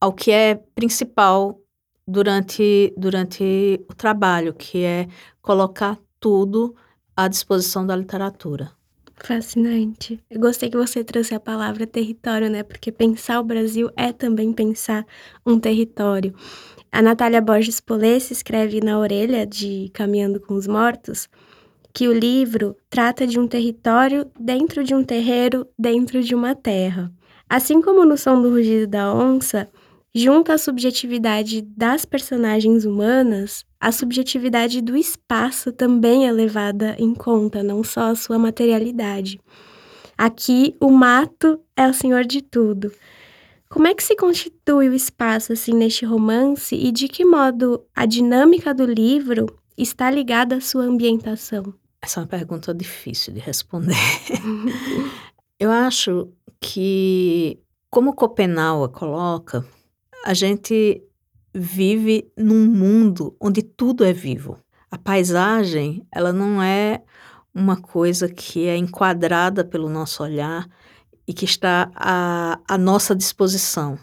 ao 0.00 0.12
que 0.12 0.30
é 0.30 0.54
principal 0.74 1.58
durante, 2.06 2.92
durante 2.96 3.80
o 3.88 3.94
trabalho, 3.94 4.52
que 4.52 4.84
é 4.84 5.08
colocar 5.40 5.98
tudo 6.20 6.76
à 7.16 7.26
disposição 7.26 7.86
da 7.86 7.96
literatura. 7.96 8.70
Fascinante. 9.16 10.20
Eu 10.30 10.40
gostei 10.40 10.68
que 10.68 10.76
você 10.76 11.04
trouxe 11.04 11.34
a 11.34 11.40
palavra 11.40 11.86
território, 11.86 12.50
né? 12.50 12.62
Porque 12.62 12.90
pensar 12.90 13.40
o 13.40 13.44
Brasil 13.44 13.90
é 13.96 14.12
também 14.12 14.52
pensar 14.52 15.06
um 15.46 15.58
território. 15.58 16.34
A 16.90 17.00
Natália 17.00 17.40
Borges 17.40 17.80
Polesse 17.80 18.32
escreve 18.32 18.80
na 18.80 18.98
orelha 18.98 19.46
de 19.46 19.90
Caminhando 19.92 20.40
com 20.40 20.54
os 20.54 20.66
Mortos 20.66 21.28
que 21.94 22.08
o 22.08 22.12
livro 22.12 22.76
trata 22.90 23.24
de 23.24 23.38
um 23.38 23.46
território 23.46 24.28
dentro 24.38 24.82
de 24.82 24.94
um 24.96 25.04
terreiro 25.04 25.64
dentro 25.78 26.20
de 26.22 26.34
uma 26.34 26.52
terra. 26.54 27.10
Assim 27.48 27.80
como 27.80 28.04
no 28.04 28.18
Som 28.18 28.42
do 28.42 28.50
Rugido 28.50 28.88
da 28.88 29.14
Onça, 29.14 29.68
junto 30.14 30.52
à 30.52 30.58
subjetividade 30.58 31.62
das 31.62 32.04
personagens 32.04 32.84
humanas, 32.84 33.64
a 33.80 33.90
subjetividade 33.90 34.80
do 34.80 34.96
espaço 34.96 35.72
também 35.72 36.28
é 36.28 36.32
levada 36.32 36.94
em 36.98 37.12
conta, 37.12 37.62
não 37.62 37.82
só 37.82 38.12
a 38.12 38.14
sua 38.14 38.38
materialidade. 38.38 39.40
Aqui, 40.16 40.76
o 40.80 40.90
mato 40.90 41.60
é 41.76 41.88
o 41.88 41.92
senhor 41.92 42.24
de 42.24 42.40
tudo. 42.40 42.92
Como 43.68 43.88
é 43.88 43.94
que 43.94 44.04
se 44.04 44.14
constitui 44.14 44.88
o 44.88 44.94
espaço 44.94 45.52
assim 45.52 45.72
neste 45.72 46.04
romance 46.04 46.76
e 46.76 46.92
de 46.92 47.08
que 47.08 47.24
modo 47.24 47.84
a 47.92 48.06
dinâmica 48.06 48.72
do 48.72 48.84
livro 48.84 49.46
está 49.76 50.08
ligada 50.08 50.56
à 50.56 50.60
sua 50.60 50.84
ambientação? 50.84 51.74
Essa 52.00 52.20
é 52.20 52.22
uma 52.22 52.28
pergunta 52.28 52.72
difícil 52.72 53.34
de 53.34 53.40
responder. 53.40 53.96
Eu 55.58 55.72
acho 55.72 56.28
que, 56.60 57.58
como 57.90 58.14
Copenau 58.14 58.88
coloca, 58.90 59.66
a 60.24 60.32
gente 60.32 61.02
vive 61.54 62.32
num 62.36 62.66
mundo 62.66 63.36
onde 63.38 63.62
tudo 63.62 64.02
é 64.04 64.12
vivo. 64.12 64.58
A 64.90 64.96
paisagem, 64.96 66.06
ela 66.10 66.32
não 66.32 66.62
é 66.62 67.02
uma 67.54 67.76
coisa 67.76 68.26
que 68.26 68.66
é 68.66 68.74
enquadrada 68.74 69.64
pelo 69.64 69.88
nosso 69.88 70.22
olhar 70.22 70.66
e 71.28 71.34
que 71.34 71.44
está 71.44 71.90
à, 71.94 72.58
à 72.66 72.78
nossa 72.78 73.14
disposição. 73.14 73.98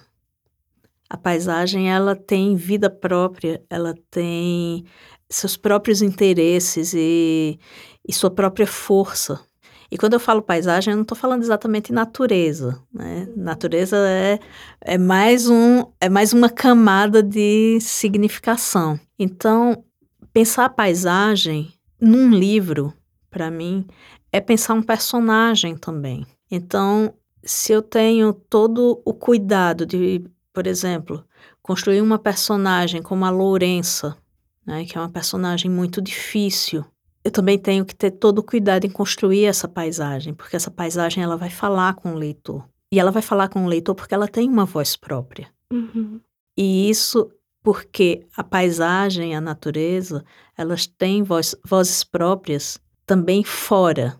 A 1.09 1.17
paisagem 1.17 1.91
ela 1.91 2.15
tem 2.15 2.55
vida 2.55 2.89
própria, 2.89 3.61
ela 3.67 3.95
tem 4.11 4.85
seus 5.27 5.57
próprios 5.57 6.01
interesses 6.03 6.93
e, 6.93 7.59
e 8.07 8.13
sua 8.13 8.29
própria 8.29 8.67
força. 8.67 9.43
E 9.91 9.97
quando 9.97 10.13
eu 10.13 10.19
falo 10.21 10.41
paisagem, 10.41 10.93
eu 10.93 10.95
não 10.95 11.01
estou 11.01 11.17
falando 11.17 11.41
exatamente 11.41 11.91
natureza. 11.91 12.81
Né? 12.93 13.27
Natureza 13.35 13.97
é, 13.97 14.39
é, 14.79 14.97
mais 14.97 15.49
um, 15.49 15.83
é 15.99 16.07
mais 16.07 16.31
uma 16.31 16.49
camada 16.49 17.21
de 17.21 17.77
significação. 17.81 18.97
Então, 19.19 19.83
pensar 20.31 20.65
a 20.65 20.69
paisagem 20.69 21.73
num 21.99 22.29
livro, 22.29 22.93
para 23.29 23.51
mim, 23.51 23.85
é 24.31 24.39
pensar 24.39 24.75
um 24.75 24.81
personagem 24.81 25.75
também. 25.75 26.25
Então, 26.49 27.13
se 27.43 27.73
eu 27.73 27.81
tenho 27.81 28.31
todo 28.31 29.01
o 29.03 29.13
cuidado 29.13 29.85
de, 29.85 30.23
por 30.53 30.67
exemplo, 30.67 31.21
construir 31.61 32.01
uma 32.01 32.17
personagem 32.17 33.01
como 33.01 33.25
a 33.25 33.29
Lourença, 33.29 34.17
né, 34.65 34.85
que 34.85 34.97
é 34.97 35.01
uma 35.01 35.09
personagem 35.09 35.69
muito 35.69 36.01
difícil, 36.01 36.85
eu 37.23 37.31
também 37.31 37.57
tenho 37.57 37.85
que 37.85 37.95
ter 37.95 38.11
todo 38.11 38.39
o 38.39 38.43
cuidado 38.43 38.85
em 38.85 38.89
construir 38.89 39.45
essa 39.45 39.67
paisagem, 39.67 40.33
porque 40.33 40.55
essa 40.55 40.71
paisagem 40.71 41.23
ela 41.23 41.37
vai 41.37 41.49
falar 41.49 41.93
com 41.95 42.13
o 42.13 42.17
leitor. 42.17 42.67
E 42.91 42.99
ela 42.99 43.11
vai 43.11 43.21
falar 43.21 43.47
com 43.47 43.63
o 43.63 43.67
leitor 43.67 43.95
porque 43.95 44.13
ela 44.13 44.27
tem 44.27 44.49
uma 44.49 44.65
voz 44.65 44.95
própria. 44.95 45.49
Uhum. 45.71 46.19
E 46.57 46.89
isso 46.89 47.31
porque 47.63 48.25
a 48.35 48.43
paisagem, 48.43 49.35
a 49.35 49.41
natureza, 49.41 50.25
elas 50.57 50.87
têm 50.87 51.23
voz, 51.23 51.55
vozes 51.63 52.03
próprias 52.03 52.79
também 53.05 53.43
fora. 53.43 54.19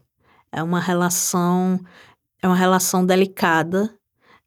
É 0.51 0.61
uma 0.61 0.79
relação 0.79 1.79
é 2.41 2.47
uma 2.47 2.55
relação 2.55 3.05
delicada, 3.05 3.93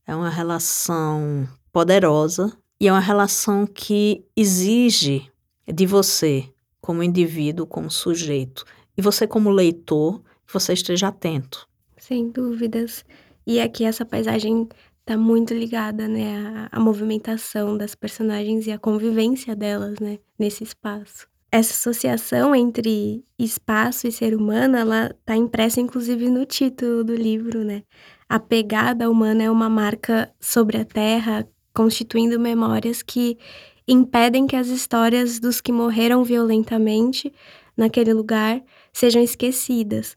é 0.06 0.14
uma 0.14 0.28
relação 0.28 1.49
poderosa 1.73 2.56
e 2.80 2.88
é 2.88 2.92
uma 2.92 3.00
relação 3.00 3.66
que 3.66 4.25
exige 4.37 5.30
de 5.66 5.87
você, 5.87 6.52
como 6.84 7.02
indivíduo, 7.02 7.66
como 7.66 7.90
sujeito, 7.90 8.62
e 8.94 9.00
você, 9.00 9.26
como 9.26 9.48
leitor, 9.48 10.20
você 10.46 10.74
esteja 10.74 11.08
atento. 11.08 11.66
Sem 11.96 12.28
dúvidas. 12.28 13.06
E 13.46 13.58
aqui 13.58 13.84
essa 13.84 14.04
paisagem 14.04 14.68
está 15.00 15.16
muito 15.16 15.54
ligada, 15.54 16.06
né, 16.06 16.68
à, 16.70 16.76
à, 16.76 16.78
movimentação 16.78 17.74
das 17.74 17.94
personagens 17.94 18.66
e 18.66 18.70
à 18.70 18.78
convivência 18.78 19.56
delas, 19.56 19.98
né, 19.98 20.18
nesse 20.38 20.62
espaço 20.62 21.26
essa 21.50 21.72
associação 21.72 22.52
entre 22.52 23.24
espaço 23.38 24.08
e 24.08 24.12
ser 24.12 24.34
humano, 24.34 24.76
ela 24.76 25.14
está 25.20 25.36
impressa 25.36 25.80
inclusive 25.80 26.28
no 26.28 26.44
título 26.44 27.04
do 27.04 27.14
livro, 27.14 27.62
né? 27.62 27.84
A 28.28 28.40
pegada 28.40 29.08
humana 29.08 29.44
é 29.44 29.48
uma 29.48 29.68
marca 29.70 30.34
sobre 30.40 30.78
a 30.78 30.84
Terra, 30.84 31.46
constituindo 31.72 32.40
memórias 32.40 33.04
que 33.04 33.38
impedem 33.86 34.46
que 34.46 34.56
as 34.56 34.68
histórias 34.68 35.38
dos 35.38 35.60
que 35.60 35.72
morreram 35.72 36.24
violentamente 36.24 37.32
naquele 37.76 38.12
lugar 38.12 38.62
sejam 38.92 39.22
esquecidas. 39.22 40.16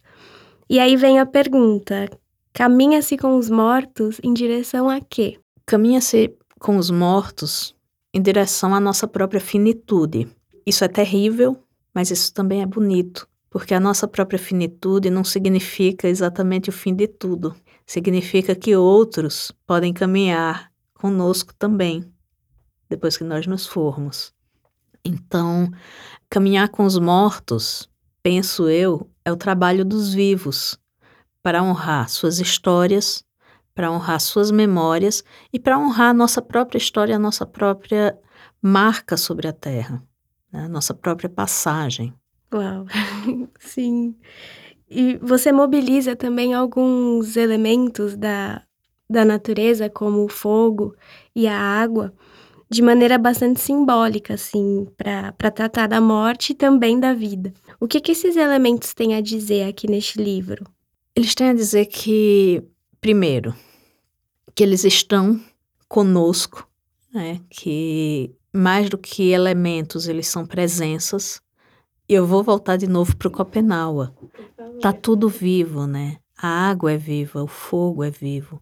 E 0.69 0.79
aí 0.79 0.95
vem 0.95 1.19
a 1.19 1.25
pergunta: 1.25 2.09
caminha-se 2.53 3.17
com 3.17 3.37
os 3.37 3.49
mortos 3.49 4.19
em 4.23 4.33
direção 4.33 4.89
a 4.89 4.99
quê? 4.99 5.39
Caminha-se 5.65 6.33
com 6.59 6.77
os 6.77 6.89
mortos 6.89 7.75
em 8.13 8.21
direção 8.21 8.73
à 8.73 8.79
nossa 8.79 9.07
própria 9.07 9.41
finitude. 9.41 10.27
Isso 10.65 10.83
é 10.83 10.87
terrível, 10.87 11.57
mas 11.93 12.11
isso 12.11 12.33
também 12.33 12.61
é 12.61 12.65
bonito, 12.65 13.27
porque 13.49 13.73
a 13.73 13.79
nossa 13.79 14.07
própria 14.07 14.39
finitude 14.39 15.09
não 15.09 15.23
significa 15.23 16.07
exatamente 16.07 16.69
o 16.69 16.73
fim 16.73 16.93
de 16.93 17.07
tudo. 17.07 17.55
Significa 17.85 18.53
que 18.53 18.75
outros 18.75 19.51
podem 19.65 19.93
caminhar 19.93 20.71
conosco 20.93 21.53
também, 21.53 22.03
depois 22.89 23.17
que 23.17 23.23
nós 23.23 23.47
nos 23.47 23.65
formos. 23.65 24.33
Então, 25.03 25.71
caminhar 26.29 26.69
com 26.69 26.85
os 26.85 26.97
mortos, 26.97 27.89
penso 28.21 28.69
eu, 28.69 29.09
é 29.23 29.31
o 29.31 29.37
trabalho 29.37 29.85
dos 29.85 30.13
vivos, 30.13 30.77
para 31.41 31.63
honrar 31.63 32.09
suas 32.09 32.39
histórias, 32.39 33.23
para 33.73 33.91
honrar 33.91 34.19
suas 34.19 34.51
memórias 34.51 35.23
e 35.53 35.59
para 35.59 35.77
honrar 35.77 36.09
a 36.09 36.13
nossa 36.13 36.41
própria 36.41 36.77
história, 36.77 37.15
a 37.15 37.19
nossa 37.19 37.45
própria 37.45 38.17
marca 38.61 39.15
sobre 39.15 39.47
a 39.47 39.53
Terra 39.53 40.03
né? 40.51 40.65
a 40.65 40.69
nossa 40.69 40.93
própria 40.93 41.29
passagem. 41.29 42.13
Uau, 42.53 42.85
sim. 43.59 44.15
E 44.89 45.17
você 45.17 45.51
mobiliza 45.51 46.15
também 46.15 46.53
alguns 46.53 47.35
elementos 47.35 48.15
da, 48.15 48.63
da 49.09 49.25
natureza, 49.25 49.89
como 49.89 50.23
o 50.23 50.29
fogo 50.29 50.95
e 51.35 51.45
a 51.45 51.59
água, 51.59 52.13
de 52.69 52.81
maneira 52.81 53.17
bastante 53.17 53.59
simbólica, 53.59 54.33
assim, 54.33 54.87
para 54.97 55.51
tratar 55.51 55.87
da 55.87 56.01
morte 56.01 56.51
e 56.51 56.55
também 56.55 56.99
da 56.99 57.13
vida. 57.13 57.53
O 57.79 57.87
que, 57.87 58.01
que 58.01 58.11
esses 58.11 58.35
elementos 58.35 58.93
têm 58.93 59.15
a 59.15 59.21
dizer 59.21 59.67
aqui 59.67 59.89
neste 59.89 60.21
livro? 60.21 60.65
Eles 61.15 61.33
têm 61.33 61.49
a 61.49 61.53
dizer 61.53 61.85
que, 61.85 62.63
primeiro, 62.99 63.55
que 64.53 64.63
eles 64.63 64.83
estão 64.83 65.39
conosco, 65.87 66.67
né? 67.13 67.39
que 67.49 68.35
mais 68.53 68.89
do 68.89 68.97
que 68.97 69.31
elementos, 69.31 70.07
eles 70.07 70.27
são 70.27 70.45
presenças. 70.45 71.41
E 72.09 72.13
eu 72.13 72.25
vou 72.25 72.43
voltar 72.43 72.77
de 72.77 72.87
novo 72.87 73.15
para 73.15 73.27
o 73.27 73.31
Copenhague. 73.31 74.11
Tá 74.81 74.93
tudo 74.93 75.29
vivo, 75.29 75.85
né? 75.85 76.17
A 76.37 76.69
água 76.69 76.91
é 76.91 76.97
viva, 76.97 77.43
o 77.43 77.47
fogo 77.47 78.03
é 78.03 78.09
vivo. 78.09 78.61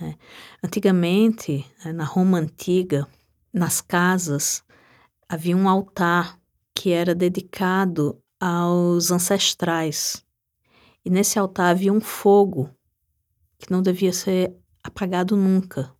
Né? 0.00 0.14
Antigamente, 0.62 1.66
né, 1.84 1.92
na 1.92 2.04
Roma 2.04 2.38
antiga, 2.38 3.06
nas 3.52 3.80
casas, 3.80 4.64
havia 5.28 5.56
um 5.56 5.68
altar 5.68 6.38
que 6.74 6.90
era 6.90 7.14
dedicado 7.14 8.20
aos 8.40 9.10
ancestrais. 9.10 10.24
E 11.04 11.10
nesse 11.10 11.38
altar 11.38 11.70
havia 11.70 11.92
um 11.92 12.00
fogo 12.00 12.70
que 13.58 13.70
não 13.70 13.82
devia 13.82 14.12
ser 14.12 14.56
apagado 14.82 15.36
nunca. 15.36 15.94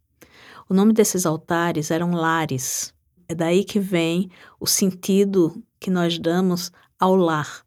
O 0.68 0.74
nome 0.74 0.92
desses 0.92 1.26
altares 1.26 1.90
eram 1.90 2.12
lares. 2.12 2.94
É 3.28 3.34
daí 3.34 3.64
que 3.64 3.78
vem 3.78 4.30
o 4.58 4.66
sentido 4.66 5.62
que 5.78 5.90
nós 5.90 6.18
damos 6.18 6.72
ao 6.98 7.14
lar. 7.14 7.64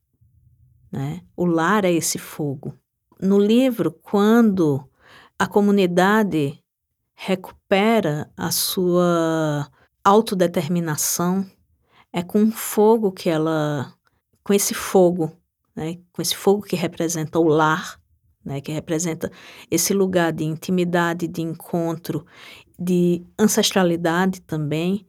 Né? 0.92 1.22
O 1.36 1.46
lar 1.46 1.86
é 1.86 1.92
esse 1.92 2.18
fogo. 2.18 2.78
No 3.22 3.40
livro, 3.40 3.92
quando 3.92 4.90
a 5.38 5.48
comunidade 5.48 6.62
recupera 7.16 8.30
a 8.36 8.52
sua 8.52 9.70
autodeterminação, 10.04 11.50
é 12.12 12.22
com 12.22 12.52
fogo 12.52 13.12
que 13.12 13.30
ela, 13.30 13.94
com 14.44 14.54
esse 14.54 14.74
fogo, 14.74 15.32
né, 15.76 15.98
com 16.14 16.22
esse 16.22 16.36
fogo 16.36 16.62
que 16.62 16.76
representa 16.76 17.40
o 17.40 17.48
lar, 17.48 18.00
né, 18.44 18.62
que 18.62 18.72
representa 18.72 19.32
esse 19.72 19.94
lugar 19.94 20.32
de 20.32 20.44
intimidade, 20.44 21.28
de 21.28 21.42
encontro, 21.42 22.26
de 22.78 23.26
ancestralidade 23.40 24.42
também, 24.42 25.08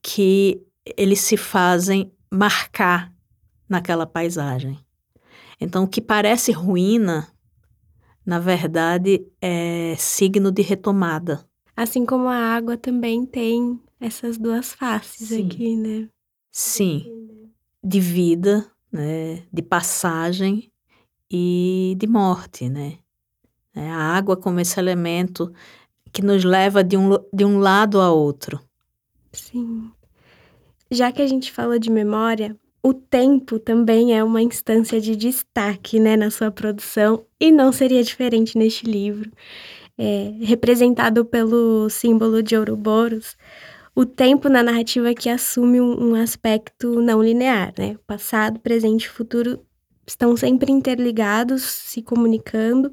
que 0.00 0.64
eles 0.96 1.20
se 1.20 1.36
fazem 1.36 2.12
marcar 2.30 3.12
naquela 3.68 4.06
paisagem. 4.06 4.78
Então, 5.60 5.84
o 5.84 5.88
que 5.88 6.00
parece 6.00 6.52
ruína, 6.52 7.28
na 8.24 8.38
verdade, 8.38 9.26
é 9.40 9.94
signo 9.98 10.50
de 10.50 10.62
retomada. 10.62 11.46
Assim 11.76 12.06
como 12.06 12.28
a 12.28 12.36
água 12.36 12.76
também 12.76 13.26
tem 13.26 13.80
essas 14.00 14.38
duas 14.38 14.72
faces 14.72 15.28
Sim. 15.28 15.46
aqui, 15.46 15.76
né? 15.76 16.08
Sim, 16.50 17.50
de 17.82 18.00
vida, 18.00 18.70
né, 18.92 19.42
de 19.52 19.60
passagem 19.60 20.70
e 21.30 21.96
de 21.98 22.06
morte, 22.06 22.68
né? 22.68 22.98
É, 23.74 23.90
a 23.90 23.98
água 23.98 24.36
como 24.36 24.60
esse 24.60 24.78
elemento 24.78 25.52
que 26.12 26.22
nos 26.22 26.44
leva 26.44 26.84
de 26.84 26.96
um, 26.96 27.10
de 27.32 27.44
um 27.44 27.58
lado 27.58 28.00
a 28.00 28.12
outro. 28.12 28.60
Sim. 29.32 29.90
Já 30.88 31.10
que 31.10 31.20
a 31.20 31.26
gente 31.26 31.50
falou 31.50 31.76
de 31.76 31.90
memória, 31.90 32.56
o 32.84 32.92
tempo 32.92 33.58
também 33.58 34.14
é 34.14 34.22
uma 34.22 34.42
instância 34.42 35.00
de 35.00 35.16
destaque 35.16 35.98
né, 35.98 36.18
na 36.18 36.30
sua 36.30 36.50
produção 36.50 37.24
e 37.40 37.50
não 37.50 37.72
seria 37.72 38.04
diferente 38.04 38.58
neste 38.58 38.84
livro. 38.84 39.30
É, 39.96 40.34
representado 40.42 41.24
pelo 41.24 41.88
símbolo 41.88 42.42
de 42.42 42.54
Ouroboros, 42.54 43.38
o 43.94 44.04
tempo 44.04 44.50
na 44.50 44.62
narrativa 44.62 45.14
que 45.14 45.30
assume 45.30 45.80
um, 45.80 46.10
um 46.10 46.14
aspecto 46.14 47.00
não 47.00 47.22
linear, 47.22 47.72
né? 47.78 47.96
Passado, 48.06 48.60
presente 48.60 49.04
e 49.04 49.08
futuro 49.08 49.60
estão 50.06 50.36
sempre 50.36 50.70
interligados, 50.70 51.62
se 51.62 52.02
comunicando, 52.02 52.92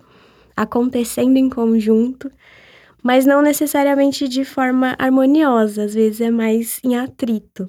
acontecendo 0.55 1.35
em 1.35 1.50
conjunto, 1.50 2.31
mas 3.03 3.25
não 3.25 3.42
necessariamente 3.42 4.29
de 4.29 4.46
forma 4.46 4.96
harmoniosa, 4.98 5.83
às 5.83 5.94
vezes 5.94 6.22
é 6.22 6.31
mais 6.31 6.79
em 6.81 6.96
atrito. 6.96 7.68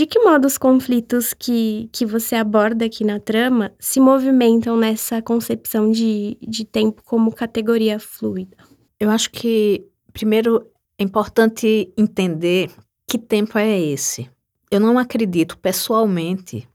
De 0.00 0.06
que 0.06 0.18
modo 0.18 0.46
os 0.46 0.56
conflitos 0.56 1.34
que, 1.34 1.90
que 1.92 2.06
você 2.06 2.34
aborda 2.34 2.86
aqui 2.86 3.04
na 3.04 3.20
trama 3.20 3.70
se 3.78 4.00
movimentam 4.00 4.74
nessa 4.74 5.20
concepção 5.20 5.90
de, 5.90 6.38
de 6.40 6.64
tempo 6.64 7.02
como 7.04 7.34
categoria 7.34 8.00
fluida? 8.00 8.56
Eu 8.98 9.10
acho 9.10 9.30
que, 9.30 9.86
primeiro, 10.10 10.66
é 10.96 11.04
importante 11.04 11.92
entender 11.98 12.70
que 13.06 13.18
tempo 13.18 13.58
é 13.58 13.78
esse. 13.78 14.30
Eu 14.70 14.80
não 14.80 14.98
acredito 14.98 15.58
pessoalmente 15.58 16.66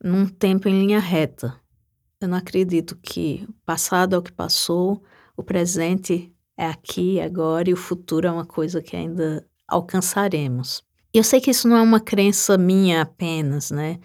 num 0.00 0.28
tempo 0.28 0.68
em 0.68 0.78
linha 0.86 1.00
reta. 1.00 1.60
Eu 2.20 2.28
não 2.28 2.38
acredito 2.38 2.96
que 3.02 3.44
o 3.48 3.54
passado 3.66 4.14
é 4.14 4.18
o 4.18 4.22
que 4.22 4.30
passou, 4.30 5.02
o 5.36 5.42
presente 5.42 6.32
é 6.56 6.66
aqui, 6.66 7.20
agora 7.20 7.68
e 7.68 7.72
o 7.72 7.76
futuro 7.76 8.28
é 8.28 8.30
uma 8.30 8.46
coisa 8.46 8.80
que 8.80 8.94
ainda 8.94 9.44
alcançaremos. 9.66 10.88
Eu 11.12 11.24
sei 11.24 11.40
que 11.40 11.50
isso 11.50 11.66
não 11.68 11.76
é 11.76 11.82
uma 11.82 12.00
crença 12.00 12.56
minha 12.56 13.02
apenas, 13.02 13.70
né? 13.70 13.98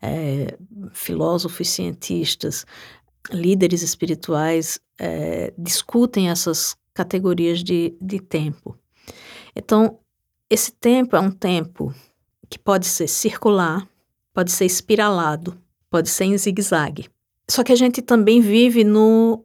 É, 0.00 0.56
filósofos, 0.92 1.68
cientistas, 1.68 2.64
líderes 3.30 3.82
espirituais 3.82 4.78
é, 4.98 5.52
discutem 5.58 6.30
essas 6.30 6.76
categorias 6.94 7.62
de, 7.62 7.94
de 8.00 8.20
tempo. 8.20 8.78
Então, 9.54 9.98
esse 10.48 10.72
tempo 10.72 11.16
é 11.16 11.20
um 11.20 11.30
tempo 11.30 11.94
que 12.48 12.58
pode 12.58 12.86
ser 12.86 13.08
circular, 13.08 13.88
pode 14.32 14.52
ser 14.52 14.64
espiralado, 14.64 15.60
pode 15.90 16.08
ser 16.08 16.24
em 16.24 16.38
zigue-zague. 16.38 17.08
Só 17.48 17.62
que 17.62 17.72
a 17.72 17.76
gente 17.76 18.00
também 18.00 18.40
vive 18.40 18.84
no, 18.84 19.44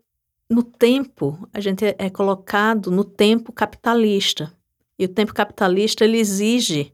no 0.49 0.63
tempo, 0.63 1.47
a 1.53 1.59
gente 1.59 1.85
é, 1.85 1.95
é 1.97 2.09
colocado 2.09 2.89
no 2.89 3.03
tempo 3.03 3.51
capitalista. 3.51 4.53
E 4.97 5.05
o 5.05 5.09
tempo 5.09 5.33
capitalista 5.33 6.03
ele 6.05 6.19
exige 6.19 6.93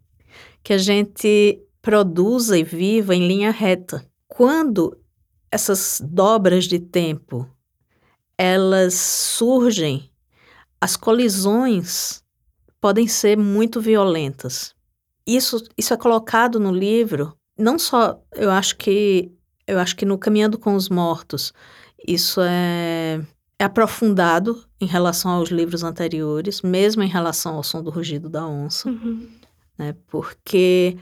que 0.68 0.74
a 0.74 0.78
gente 0.78 1.66
produza 1.82 2.58
e 2.58 2.62
viva 2.62 3.16
em 3.16 3.26
linha 3.26 3.52
reta. 3.52 4.06
Quando 4.28 4.98
essas 5.50 6.02
dobras 6.04 6.66
de 6.66 6.78
tempo 6.78 7.50
elas 8.38 8.94
surgem, 8.94 10.12
as 10.82 10.98
colisões 10.98 12.22
podem 12.82 13.08
ser 13.08 13.38
muito 13.38 13.80
violentas. 13.80 14.76
Isso, 15.26 15.64
isso 15.78 15.94
é 15.94 15.98
colocado 15.98 16.60
no 16.60 16.74
livro, 16.74 17.34
não 17.58 17.80
só, 17.80 18.22
eu 18.36 18.52
acho 18.52 18.76
que 18.76 19.32
eu 19.66 19.80
acho 19.80 19.96
que 19.96 20.06
no 20.06 20.18
Caminhando 20.18 20.60
com 20.60 20.76
os 20.76 20.90
Mortos, 20.90 21.54
isso 22.06 22.42
é, 22.42 23.26
é 23.58 23.64
aprofundado 23.64 24.66
em 24.82 24.86
relação 24.86 25.32
aos 25.32 25.48
livros 25.48 25.82
anteriores, 25.82 26.62
mesmo 26.62 27.04
em 27.04 27.08
relação 27.08 27.56
ao 27.56 27.64
som 27.64 27.82
do 27.82 27.90
rugido 27.90 28.28
da 28.28 28.46
onça, 28.46 28.90
uhum. 28.90 29.30
Né? 29.78 29.96
Porque 30.08 30.98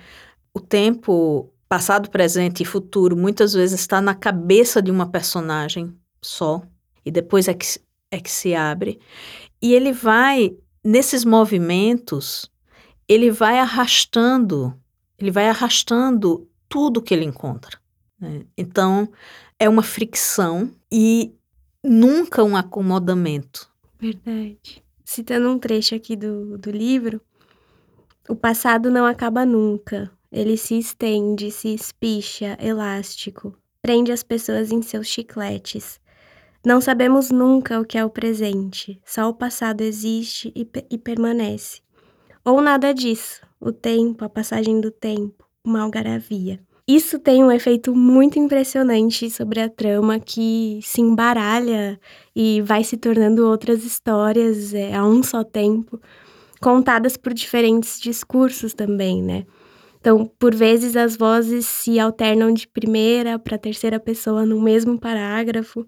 o 0.54 0.60
tempo 0.60 1.52
passado, 1.68 2.10
presente 2.10 2.64
e 2.64 2.66
futuro 2.66 3.16
muitas 3.18 3.54
vezes 3.54 3.80
está 3.80 4.00
na 4.02 4.14
cabeça 4.14 4.82
de 4.82 4.92
uma 4.92 5.10
personagem 5.10 5.94
só 6.22 6.62
e 7.04 7.12
depois 7.12 7.48
é 7.48 7.54
que, 7.54 7.66
é 8.12 8.20
que 8.20 8.32
se 8.32 8.54
abre 8.56 9.00
e 9.62 9.74
ele 9.74 9.92
vai 9.92 10.56
nesses 10.84 11.26
movimentos, 11.26 12.50
ele 13.08 13.32
vai 13.32 13.58
arrastando, 13.58 14.80
ele 15.18 15.32
vai 15.32 15.50
arrastando 15.50 16.48
tudo 16.70 17.02
que 17.02 17.14
ele 17.14 17.26
encontra. 17.26 17.80
Né? 18.20 18.46
Então, 18.56 19.12
é 19.58 19.68
uma 19.68 19.82
fricção 19.82 20.72
e 20.92 21.34
nunca 21.84 22.44
um 22.44 22.56
acomodamento. 22.56 23.70
Verdade. 24.00 24.84
Citando 25.04 25.50
um 25.50 25.58
trecho 25.58 25.96
aqui 25.96 26.16
do, 26.16 26.58
do 26.58 26.70
livro, 26.72 27.22
o 28.28 28.36
passado 28.36 28.90
não 28.90 29.06
acaba 29.06 29.46
nunca. 29.46 30.12
Ele 30.32 30.58
se 30.58 30.78
estende, 30.78 31.52
se 31.52 31.74
espicha, 31.74 32.58
elástico, 32.60 33.56
prende 33.82 34.12
as 34.12 34.24
pessoas 34.24 34.72
em 34.72 34.82
seus 34.82 35.08
chicletes, 35.08 36.00
não 36.66 36.82
sabemos 36.82 37.30
nunca 37.30 37.80
o 37.80 37.86
que 37.86 37.96
é 37.96 38.04
o 38.04 38.10
presente, 38.10 39.00
só 39.06 39.30
o 39.30 39.34
passado 39.36 39.82
existe 39.82 40.52
e, 40.56 40.68
e 40.90 40.98
permanece. 40.98 41.82
Ou 42.44 42.60
nada 42.60 42.92
disso, 42.92 43.40
o 43.62 43.72
tempo, 43.72 44.26
a 44.26 44.30
passagem 44.30 44.82
do 44.82 44.90
tempo, 44.90 45.46
uma 45.64 45.84
algaravia. 45.84 46.60
Isso 46.88 47.20
tem 47.20 47.44
um 47.44 47.52
efeito 47.52 47.96
muito 47.96 48.40
impressionante 48.40 49.30
sobre 49.30 49.60
a 49.60 49.70
trama 49.70 50.20
que 50.20 50.80
se 50.82 51.02
embaralha 51.02 52.00
e 52.36 52.64
vai 52.64 52.84
se 52.84 52.98
tornando 52.98 53.48
outras 53.48 53.84
histórias. 53.84 54.74
É, 54.74 54.96
a 54.96 55.06
um 55.06 55.22
só 55.22 55.44
tempo, 55.44 56.02
contadas 56.62 57.18
por 57.18 57.34
diferentes 57.34 58.00
discursos 58.00 58.74
também, 58.74 59.22
né? 59.22 59.46
Então, 60.00 60.26
por 60.38 60.54
vezes 60.54 60.96
as 60.96 61.18
vozes 61.18 61.66
se 61.66 62.00
alternam 62.00 62.54
de 62.54 62.68
primeira 62.68 63.40
para 63.40 63.58
terceira 63.58 64.00
pessoa 64.00 64.46
no 64.46 64.62
mesmo 64.62 65.00
parágrafo, 65.00 65.88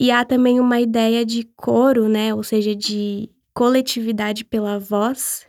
e 0.00 0.10
há 0.10 0.24
também 0.24 0.60
uma 0.60 0.80
ideia 0.80 1.26
de 1.26 1.44
coro, 1.56 2.08
né? 2.08 2.34
Ou 2.34 2.42
seja, 2.42 2.74
de 2.74 3.28
coletividade 3.52 4.44
pela 4.44 4.78
voz, 4.78 5.46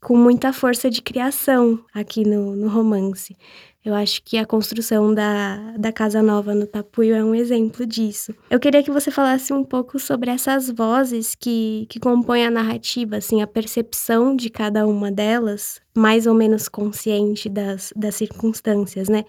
com 0.00 0.16
muita 0.16 0.52
força 0.52 0.90
de 0.90 1.00
criação 1.00 1.78
aqui 1.94 2.24
no, 2.24 2.56
no 2.56 2.68
romance. 2.68 3.36
Eu 3.84 3.94
acho 3.94 4.22
que 4.22 4.38
a 4.38 4.46
construção 4.46 5.12
da, 5.12 5.74
da 5.76 5.92
Casa 5.92 6.22
Nova 6.22 6.54
no 6.54 6.68
Tapuio 6.68 7.16
é 7.16 7.24
um 7.24 7.34
exemplo 7.34 7.84
disso. 7.84 8.32
Eu 8.48 8.60
queria 8.60 8.82
que 8.82 8.92
você 8.92 9.10
falasse 9.10 9.52
um 9.52 9.64
pouco 9.64 9.98
sobre 9.98 10.30
essas 10.30 10.70
vozes 10.70 11.34
que, 11.34 11.86
que 11.88 11.98
compõem 11.98 12.46
a 12.46 12.50
narrativa, 12.50 13.16
assim, 13.16 13.42
a 13.42 13.46
percepção 13.46 14.36
de 14.36 14.50
cada 14.50 14.86
uma 14.86 15.10
delas, 15.10 15.80
mais 15.96 16.28
ou 16.28 16.34
menos 16.34 16.68
consciente 16.68 17.48
das, 17.48 17.92
das 17.96 18.14
circunstâncias, 18.14 19.08
né? 19.08 19.24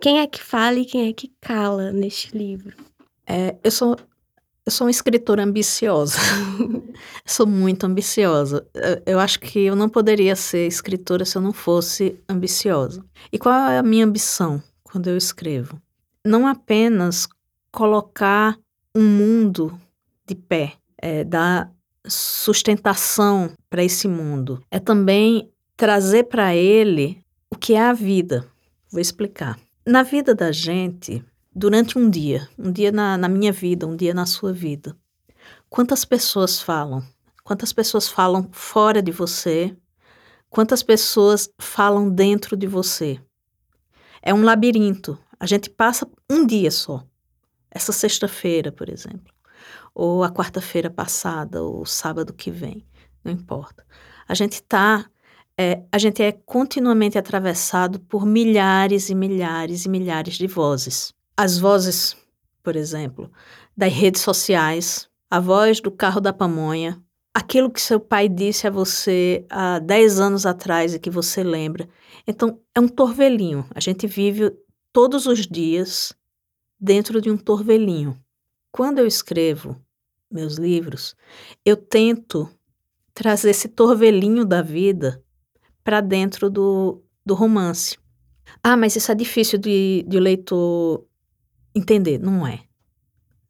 Quem 0.00 0.20
é 0.20 0.26
que 0.26 0.42
fala 0.42 0.78
e 0.78 0.84
quem 0.84 1.08
é 1.08 1.12
que 1.14 1.32
cala 1.40 1.90
neste 1.90 2.36
livro? 2.36 2.76
É, 3.26 3.56
eu 3.64 3.70
sou 3.70 3.96
eu 4.68 4.70
sou 4.70 4.86
uma 4.86 4.90
escritora 4.90 5.44
ambiciosa. 5.44 6.18
sou 7.24 7.46
muito 7.46 7.84
ambiciosa. 7.84 8.66
Eu 9.06 9.18
acho 9.18 9.40
que 9.40 9.60
eu 9.60 9.74
não 9.74 9.88
poderia 9.88 10.36
ser 10.36 10.66
escritora 10.66 11.24
se 11.24 11.38
eu 11.38 11.40
não 11.40 11.54
fosse 11.54 12.20
ambiciosa. 12.28 13.02
E 13.32 13.38
qual 13.38 13.70
é 13.70 13.78
a 13.78 13.82
minha 13.82 14.04
ambição 14.04 14.62
quando 14.82 15.08
eu 15.08 15.16
escrevo? 15.16 15.80
Não 16.22 16.46
apenas 16.46 17.26
colocar 17.72 18.58
um 18.94 19.02
mundo 19.02 19.80
de 20.26 20.34
pé, 20.34 20.74
é, 20.98 21.24
dar 21.24 21.72
sustentação 22.06 23.50
para 23.70 23.82
esse 23.82 24.06
mundo, 24.06 24.62
é 24.70 24.78
também 24.78 25.50
trazer 25.78 26.24
para 26.24 26.54
ele 26.54 27.22
o 27.50 27.56
que 27.56 27.72
é 27.72 27.80
a 27.80 27.94
vida. 27.94 28.46
Vou 28.92 29.00
explicar. 29.00 29.58
Na 29.86 30.02
vida 30.02 30.34
da 30.34 30.52
gente, 30.52 31.24
durante 31.58 31.98
um 31.98 32.08
dia, 32.08 32.48
um 32.56 32.70
dia 32.70 32.92
na, 32.92 33.18
na 33.18 33.28
minha 33.28 33.50
vida, 33.50 33.84
um 33.84 33.96
dia 33.96 34.14
na 34.14 34.24
sua 34.26 34.52
vida, 34.52 34.96
quantas 35.68 36.04
pessoas 36.04 36.62
falam? 36.62 37.04
Quantas 37.42 37.72
pessoas 37.72 38.08
falam 38.08 38.48
fora 38.52 39.02
de 39.02 39.10
você? 39.10 39.76
Quantas 40.48 40.84
pessoas 40.84 41.50
falam 41.58 42.08
dentro 42.08 42.56
de 42.56 42.68
você? 42.68 43.20
É 44.22 44.32
um 44.32 44.42
labirinto. 44.42 45.18
A 45.40 45.46
gente 45.46 45.68
passa 45.68 46.08
um 46.30 46.46
dia 46.46 46.70
só. 46.70 47.04
Essa 47.70 47.92
sexta-feira, 47.92 48.70
por 48.70 48.88
exemplo, 48.88 49.34
ou 49.92 50.22
a 50.22 50.30
quarta-feira 50.30 50.88
passada, 50.88 51.62
ou 51.62 51.84
sábado 51.84 52.32
que 52.32 52.52
vem, 52.52 52.86
não 53.24 53.32
importa. 53.32 53.84
A 54.28 54.34
gente 54.34 54.62
tá, 54.62 55.06
é, 55.56 55.82
a 55.90 55.98
gente 55.98 56.22
é 56.22 56.30
continuamente 56.30 57.18
atravessado 57.18 57.98
por 58.00 58.24
milhares 58.24 59.10
e 59.10 59.14
milhares 59.14 59.86
e 59.86 59.88
milhares 59.88 60.34
de 60.34 60.46
vozes 60.46 61.17
as 61.38 61.56
vozes, 61.56 62.16
por 62.64 62.74
exemplo, 62.74 63.30
das 63.76 63.92
redes 63.92 64.22
sociais, 64.22 65.08
a 65.30 65.38
voz 65.38 65.80
do 65.80 65.88
carro 65.88 66.20
da 66.20 66.32
pamonha, 66.32 67.00
aquilo 67.32 67.70
que 67.70 67.80
seu 67.80 68.00
pai 68.00 68.28
disse 68.28 68.66
a 68.66 68.70
você 68.70 69.46
há 69.48 69.78
10 69.78 70.18
anos 70.18 70.44
atrás 70.44 70.94
e 70.94 70.98
que 70.98 71.08
você 71.08 71.44
lembra. 71.44 71.88
Então, 72.26 72.60
é 72.74 72.80
um 72.80 72.88
torvelinho. 72.88 73.64
A 73.72 73.78
gente 73.78 74.04
vive 74.08 74.50
todos 74.92 75.26
os 75.26 75.46
dias 75.46 76.12
dentro 76.80 77.20
de 77.20 77.30
um 77.30 77.36
torvelinho. 77.36 78.18
Quando 78.72 78.98
eu 78.98 79.06
escrevo 79.06 79.80
meus 80.28 80.56
livros, 80.56 81.14
eu 81.64 81.76
tento 81.76 82.50
trazer 83.14 83.50
esse 83.50 83.68
torvelinho 83.68 84.44
da 84.44 84.60
vida 84.60 85.22
para 85.84 86.00
dentro 86.00 86.50
do, 86.50 87.00
do 87.24 87.34
romance. 87.34 87.96
Ah, 88.60 88.76
mas 88.76 88.96
isso 88.96 89.12
é 89.12 89.14
difícil 89.14 89.56
de, 89.56 90.04
de 90.08 90.16
o 90.16 90.20
leitor 90.20 91.07
entender. 91.78 92.18
Não 92.18 92.46
é. 92.46 92.60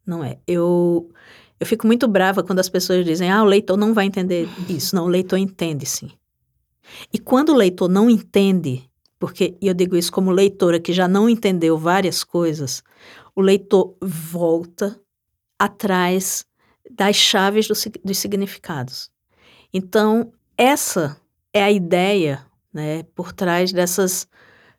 Não 0.06 0.24
é. 0.24 0.38
Eu, 0.46 1.10
eu 1.58 1.66
fico 1.66 1.86
muito 1.86 2.06
brava 2.06 2.42
quando 2.42 2.60
as 2.60 2.68
pessoas 2.68 3.04
dizem, 3.04 3.30
ah, 3.30 3.42
o 3.42 3.46
leitor 3.46 3.76
não 3.76 3.92
vai 3.92 4.06
entender 4.06 4.48
isso. 4.68 4.94
Não, 4.94 5.04
o 5.04 5.08
leitor 5.08 5.38
entende 5.38 5.84
sim. 5.84 6.10
E 7.12 7.18
quando 7.18 7.50
o 7.50 7.56
leitor 7.56 7.88
não 7.88 8.08
entende, 8.08 8.88
porque 9.18 9.56
eu 9.60 9.74
digo 9.74 9.96
isso 9.96 10.12
como 10.12 10.30
leitora 10.30 10.80
que 10.80 10.92
já 10.92 11.06
não 11.06 11.28
entendeu 11.28 11.76
várias 11.76 12.24
coisas, 12.24 12.82
o 13.34 13.40
leitor 13.40 13.96
volta 14.00 14.98
atrás 15.58 16.46
das 16.90 17.16
chaves 17.16 17.68
do, 17.68 17.74
dos 18.04 18.18
significados. 18.18 19.10
Então, 19.72 20.32
essa 20.56 21.20
é 21.52 21.62
a 21.62 21.70
ideia 21.70 22.44
né, 22.72 23.02
por 23.14 23.32
trás 23.32 23.72
dessas 23.72 24.26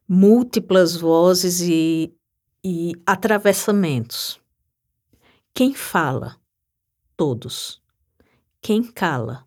múltiplas 0.07 0.95
vozes 0.95 1.61
e 1.61 2.11
e 2.63 2.93
atravessamentos. 3.05 4.39
Quem 5.53 5.73
fala? 5.73 6.37
Todos. 7.15 7.81
Quem 8.61 8.83
cala? 8.83 9.45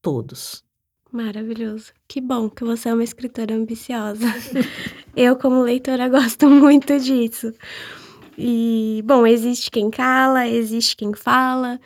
Todos. 0.00 0.64
Maravilhoso. 1.10 1.92
Que 2.08 2.20
bom 2.20 2.48
que 2.48 2.64
você 2.64 2.88
é 2.88 2.94
uma 2.94 3.04
escritora 3.04 3.54
ambiciosa. 3.54 4.26
Eu, 5.14 5.36
como 5.36 5.62
leitora, 5.62 6.08
gosto 6.08 6.48
muito 6.48 6.98
disso. 6.98 7.52
E, 8.36 9.02
bom, 9.04 9.26
existe 9.26 9.70
quem 9.70 9.90
cala, 9.90 10.48
existe 10.48 10.96
quem 10.96 11.12
fala 11.12 11.78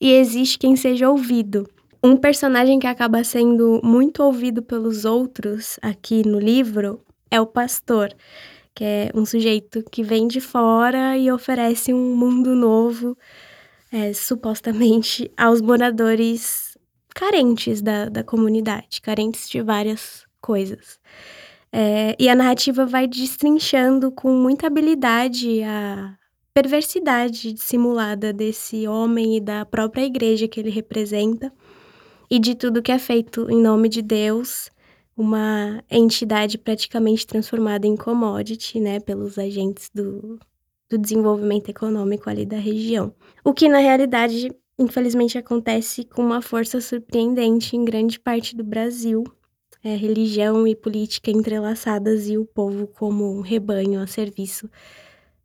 e 0.00 0.12
existe 0.12 0.58
quem 0.58 0.76
seja 0.76 1.10
ouvido. 1.10 1.68
Um 2.02 2.16
personagem 2.16 2.78
que 2.78 2.86
acaba 2.86 3.22
sendo 3.22 3.80
muito 3.84 4.22
ouvido 4.22 4.62
pelos 4.62 5.04
outros 5.04 5.78
aqui 5.82 6.26
no 6.26 6.40
livro 6.40 7.00
é 7.30 7.38
o 7.38 7.46
pastor 7.46 8.14
que 8.74 8.84
é 8.84 9.10
um 9.14 9.24
sujeito 9.24 9.82
que 9.90 10.02
vem 10.02 10.26
de 10.26 10.40
fora 10.40 11.16
e 11.16 11.30
oferece 11.30 11.92
um 11.92 12.16
mundo 12.16 12.54
novo, 12.54 13.16
é, 13.92 14.12
supostamente, 14.12 15.30
aos 15.36 15.60
moradores 15.60 16.78
carentes 17.14 17.82
da, 17.82 18.08
da 18.08 18.22
comunidade, 18.22 19.00
carentes 19.02 19.48
de 19.48 19.60
várias 19.62 20.24
coisas. 20.40 20.98
É, 21.72 22.16
e 22.18 22.28
a 22.28 22.34
narrativa 22.34 22.84
vai 22.86 23.06
destrinchando 23.06 24.10
com 24.10 24.32
muita 24.32 24.66
habilidade 24.66 25.62
a 25.62 26.16
perversidade 26.52 27.52
dissimulada 27.52 28.32
desse 28.32 28.88
homem 28.88 29.36
e 29.36 29.40
da 29.40 29.64
própria 29.64 30.04
igreja 30.04 30.48
que 30.48 30.58
ele 30.58 30.70
representa, 30.70 31.52
e 32.28 32.38
de 32.38 32.54
tudo 32.54 32.82
que 32.82 32.92
é 32.92 32.98
feito 32.98 33.50
em 33.50 33.60
nome 33.60 33.88
de 33.88 34.02
Deus 34.02 34.70
uma 35.16 35.82
entidade 35.90 36.56
praticamente 36.56 37.26
transformada 37.26 37.86
em 37.86 37.96
commodity, 37.96 38.80
né, 38.80 39.00
pelos 39.00 39.38
agentes 39.38 39.90
do, 39.94 40.38
do 40.88 40.98
desenvolvimento 40.98 41.68
econômico 41.68 42.28
ali 42.28 42.46
da 42.46 42.56
região. 42.56 43.14
O 43.44 43.52
que, 43.52 43.68
na 43.68 43.78
realidade, 43.78 44.50
infelizmente 44.78 45.36
acontece 45.36 46.04
com 46.04 46.22
uma 46.22 46.40
força 46.40 46.80
surpreendente 46.80 47.76
em 47.76 47.84
grande 47.84 48.18
parte 48.18 48.56
do 48.56 48.64
Brasil. 48.64 49.24
É, 49.82 49.96
religião 49.96 50.66
e 50.66 50.76
política 50.76 51.30
entrelaçadas 51.30 52.28
e 52.28 52.36
o 52.36 52.44
povo 52.44 52.86
como 52.86 53.34
um 53.34 53.40
rebanho 53.40 53.98
a 54.00 54.06
serviço 54.06 54.68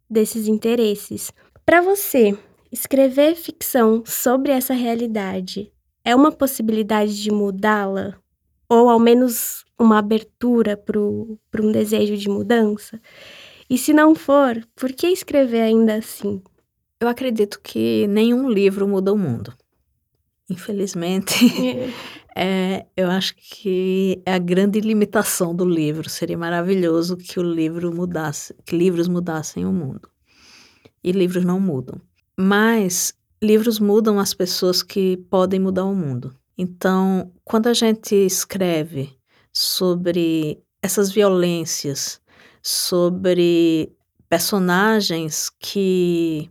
desses 0.10 0.48
interesses. 0.48 1.32
Para 1.66 1.80
você, 1.82 2.38
escrever 2.70 3.36
ficção 3.36 4.04
sobre 4.06 4.52
essa 4.52 4.74
realidade 4.74 5.72
é 6.04 6.16
uma 6.16 6.32
possibilidade 6.32 7.22
de 7.22 7.32
mudá-la? 7.32 8.16
Ou 8.68 8.90
ao 8.90 9.00
menos 9.00 9.64
uma 9.78 10.00
abertura 10.00 10.76
para 10.76 11.00
um 11.00 11.72
desejo 11.72 12.18
de 12.18 12.30
mudança? 12.30 13.00
E 13.70 13.78
se 13.78 13.94
não 13.94 14.14
for, 14.14 14.64
por 14.76 14.92
que 14.92 15.08
escrever 15.08 15.62
ainda 15.62 15.96
assim? 15.96 16.42
Eu 17.00 17.08
acredito 17.08 17.60
que 17.62 18.08
nenhum 18.08 18.50
livro 18.50 18.88
muda 18.88 19.12
o 19.12 19.18
mundo. 19.18 19.54
Infelizmente, 20.50 21.34
é, 22.36 22.86
eu 22.96 23.10
acho 23.10 23.36
que 23.36 24.22
é 24.26 24.34
a 24.34 24.40
grande 24.40 24.80
limitação 24.80 25.56
do 25.56 25.66
livro. 25.66 26.10
Seria 26.10 26.38
maravilhoso 26.38 27.18
que 27.18 27.40
o 27.40 27.44
livro 27.44 27.94
mudasse, 27.94 28.56
que 28.66 28.78
livros 28.78 29.08
mudassem 29.08 29.66
o 29.66 29.74
mundo. 29.74 30.10
E 31.04 31.12
livros 31.12 31.44
não 31.44 31.60
mudam. 31.60 32.00
Mas 32.38 33.14
livros 33.42 33.80
mudam 33.80 34.20
as 34.20 34.34
pessoas 34.34 34.84
que 34.84 35.18
podem 35.30 35.60
mudar 35.60 35.86
o 35.86 35.96
mundo. 35.96 36.36
Então, 36.58 37.32
quando 37.44 37.68
a 37.68 37.74
gente 37.74 38.16
escreve 38.16 39.18
sobre 39.52 40.64
essas 40.82 41.12
violências, 41.12 42.22
sobre 42.62 43.94
personagens 44.30 45.50
que 45.60 46.50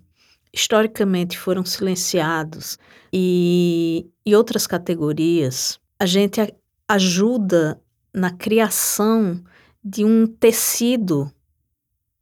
historicamente 0.53 1.39
foram 1.39 1.65
silenciados 1.65 2.79
e, 3.13 4.09
e 4.25 4.37
outras 4.37 4.67
categorias, 4.67 5.81
a 5.99 6.07
gente 6.07 6.41
a, 6.41 6.49
ajuda 6.89 7.81
na 8.13 8.31
criação 8.31 9.43
de 9.83 10.05
um 10.05 10.27
tecido 10.27 11.33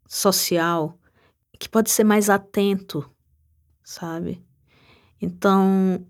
social 0.08 0.98
que 1.58 1.68
pode 1.68 1.90
ser 1.90 2.04
mais 2.04 2.28
atento, 2.28 3.08
sabe? 3.84 4.42
Então, 5.20 6.04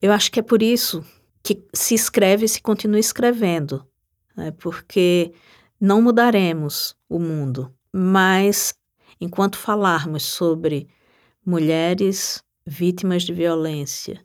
eu 0.00 0.12
acho 0.12 0.30
que 0.30 0.40
é 0.40 0.42
por 0.42 0.62
isso 0.62 1.04
que 1.42 1.62
se 1.72 1.94
escreve 1.94 2.44
e 2.44 2.48
se 2.48 2.60
continua 2.60 2.98
escrevendo 2.98 3.86
né? 4.38 4.52
porque 4.52 5.32
não 5.80 6.00
mudaremos 6.00 6.94
o 7.08 7.18
mundo, 7.18 7.74
mas 7.92 8.72
enquanto 9.20 9.58
falarmos 9.58 10.22
sobre 10.22 10.88
mulheres 11.44 12.42
vítimas 12.64 13.24
de 13.24 13.32
violência, 13.32 14.24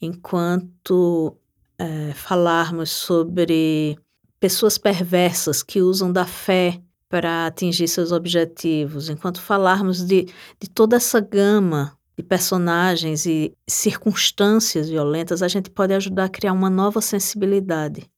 enquanto 0.00 1.36
é, 1.78 2.12
falarmos 2.14 2.90
sobre 2.90 3.98
pessoas 4.38 4.78
perversas 4.78 5.62
que 5.62 5.82
usam 5.82 6.10
da 6.10 6.24
fé 6.26 6.80
para 7.08 7.46
atingir 7.46 7.88
seus 7.88 8.12
objetivos, 8.12 9.10
enquanto 9.10 9.42
falarmos 9.42 10.02
de, 10.02 10.26
de 10.58 10.70
toda 10.70 10.96
essa 10.96 11.20
gama 11.20 11.98
de 12.20 12.22
personagens 12.22 13.24
e 13.24 13.56
circunstâncias 13.66 14.90
violentas, 14.90 15.42
a 15.42 15.48
gente 15.48 15.70
pode 15.70 15.94
ajudar 15.94 16.24
a 16.24 16.28
criar 16.28 16.52
uma 16.52 16.68
nova 16.68 17.00
sensibilidade. 17.00 18.08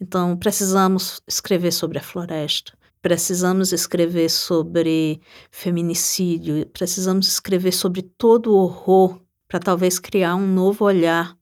Então, 0.00 0.36
precisamos 0.36 1.22
escrever 1.28 1.72
sobre 1.72 1.98
a 1.98 2.02
floresta, 2.02 2.72
precisamos 3.00 3.72
escrever 3.72 4.28
sobre 4.28 5.20
feminicídio, 5.50 6.66
precisamos 6.66 7.28
escrever 7.28 7.72
sobre 7.72 8.02
todo 8.02 8.52
o 8.52 8.56
horror 8.56 9.20
para 9.46 9.60
talvez 9.60 10.00
criar 10.00 10.34
um 10.34 10.46
novo 10.46 10.84
olhar, 10.84 11.36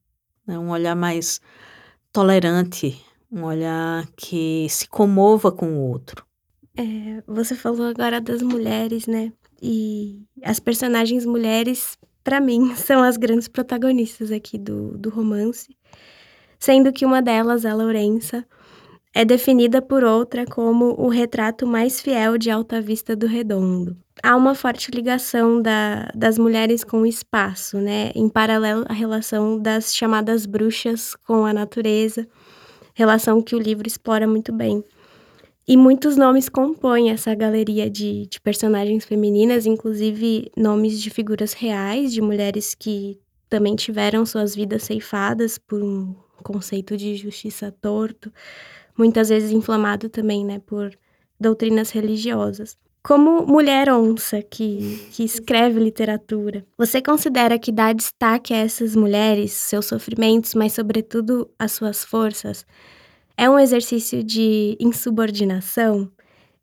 né? 0.46 0.58
um 0.58 0.70
olhar 0.70 0.94
mais 0.94 1.40
tolerante, 2.12 3.00
um 3.32 3.44
olhar 3.44 4.06
que 4.14 4.66
se 4.68 4.86
comova 4.86 5.50
com 5.50 5.72
o 5.72 5.88
outro. 5.88 6.26
É, 6.76 7.22
você 7.26 7.54
falou 7.54 7.86
agora 7.86 8.20
das 8.20 8.42
mulheres, 8.42 9.06
né? 9.06 9.32
E 9.62 10.22
as 10.42 10.58
personagens 10.58 11.26
mulheres, 11.26 11.98
para 12.22 12.40
mim, 12.40 12.74
são 12.76 13.02
as 13.02 13.16
grandes 13.16 13.48
protagonistas 13.48 14.30
aqui 14.30 14.58
do, 14.58 14.96
do 14.96 15.10
romance, 15.10 15.76
sendo 16.58 16.92
que 16.92 17.04
uma 17.04 17.22
delas, 17.22 17.64
a 17.64 17.74
Lourença, 17.74 18.46
é 19.12 19.24
definida 19.24 19.82
por 19.82 20.04
outra 20.04 20.46
como 20.46 20.94
o 20.98 21.08
retrato 21.08 21.66
mais 21.66 22.00
fiel 22.00 22.38
de 22.38 22.50
Alta 22.50 22.80
Vista 22.80 23.16
do 23.16 23.26
Redondo. 23.26 23.96
Há 24.22 24.36
uma 24.36 24.54
forte 24.54 24.90
ligação 24.90 25.60
da, 25.60 26.10
das 26.14 26.38
mulheres 26.38 26.84
com 26.84 27.02
o 27.02 27.06
espaço, 27.06 27.78
né? 27.78 28.12
Em 28.14 28.28
paralelo 28.28 28.84
à 28.88 28.92
relação 28.92 29.58
das 29.58 29.94
chamadas 29.94 30.46
bruxas 30.46 31.16
com 31.26 31.44
a 31.44 31.52
natureza, 31.52 32.28
relação 32.94 33.42
que 33.42 33.56
o 33.56 33.58
livro 33.58 33.88
explora 33.88 34.26
muito 34.28 34.52
bem. 34.52 34.84
E 35.70 35.76
muitos 35.76 36.16
nomes 36.16 36.48
compõem 36.48 37.12
essa 37.12 37.32
galeria 37.32 37.88
de, 37.88 38.26
de 38.26 38.40
personagens 38.40 39.04
femininas, 39.04 39.66
inclusive 39.66 40.50
nomes 40.56 41.00
de 41.00 41.10
figuras 41.10 41.52
reais, 41.52 42.12
de 42.12 42.20
mulheres 42.20 42.74
que 42.74 43.20
também 43.48 43.76
tiveram 43.76 44.26
suas 44.26 44.52
vidas 44.52 44.82
ceifadas 44.82 45.58
por 45.58 45.80
um 45.80 46.12
conceito 46.42 46.96
de 46.96 47.14
justiça 47.14 47.70
torto, 47.70 48.32
muitas 48.98 49.28
vezes 49.28 49.52
inflamado 49.52 50.08
também, 50.08 50.44
né, 50.44 50.58
por 50.58 50.90
doutrinas 51.38 51.90
religiosas. 51.90 52.76
Como 53.00 53.46
mulher 53.46 53.88
onça 53.92 54.42
que, 54.42 55.08
que 55.12 55.22
escreve 55.22 55.78
literatura, 55.78 56.66
você 56.76 57.00
considera 57.00 57.56
que 57.60 57.70
dar 57.70 57.94
destaque 57.94 58.52
a 58.52 58.56
essas 58.56 58.96
mulheres, 58.96 59.52
seus 59.52 59.86
sofrimentos, 59.86 60.52
mas 60.52 60.72
sobretudo 60.72 61.48
as 61.56 61.70
suas 61.70 62.04
forças, 62.04 62.66
é 63.40 63.48
um 63.48 63.58
exercício 63.58 64.22
de 64.22 64.76
insubordinação? 64.78 66.12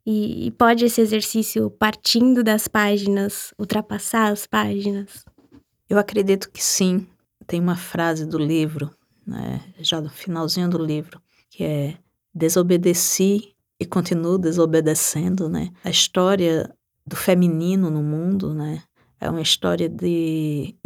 E, 0.06 0.46
e 0.46 0.50
pode 0.52 0.84
esse 0.84 1.00
exercício, 1.00 1.68
partindo 1.68 2.44
das 2.44 2.68
páginas, 2.68 3.52
ultrapassar 3.58 4.30
as 4.30 4.46
páginas? 4.46 5.24
Eu 5.90 5.98
acredito 5.98 6.48
que 6.52 6.62
sim. 6.62 7.04
Tem 7.48 7.58
uma 7.58 7.74
frase 7.74 8.24
do 8.24 8.38
livro, 8.38 8.90
né, 9.26 9.60
já 9.80 10.00
no 10.00 10.08
finalzinho 10.08 10.70
do 10.70 10.78
livro, 10.78 11.20
que 11.50 11.64
é 11.64 11.96
desobedeci 12.32 13.56
e 13.80 13.84
continuo 13.84 14.38
desobedecendo, 14.38 15.48
né? 15.48 15.70
A 15.82 15.90
história 15.90 16.72
do 17.04 17.16
feminino 17.16 17.90
no 17.90 18.04
mundo, 18.04 18.54
né? 18.54 18.84
É 19.20 19.28
uma 19.28 19.40
história 19.40 19.88
de 19.88 20.76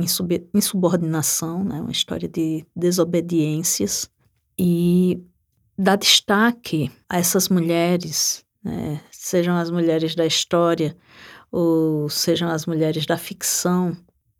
insubordinação, 0.54 1.62
né? 1.62 1.82
Uma 1.82 1.92
história 1.92 2.28
de 2.28 2.64
desobediências 2.74 4.10
e 4.58 5.22
dar 5.82 5.96
destaque 5.96 6.90
a 7.08 7.18
essas 7.18 7.48
mulheres, 7.48 8.44
né? 8.62 9.00
Sejam 9.10 9.56
as 9.56 9.70
mulheres 9.70 10.14
da 10.14 10.24
história 10.24 10.96
ou 11.50 12.08
sejam 12.08 12.48
as 12.48 12.66
mulheres 12.66 13.04
da 13.04 13.18
ficção, 13.18 13.96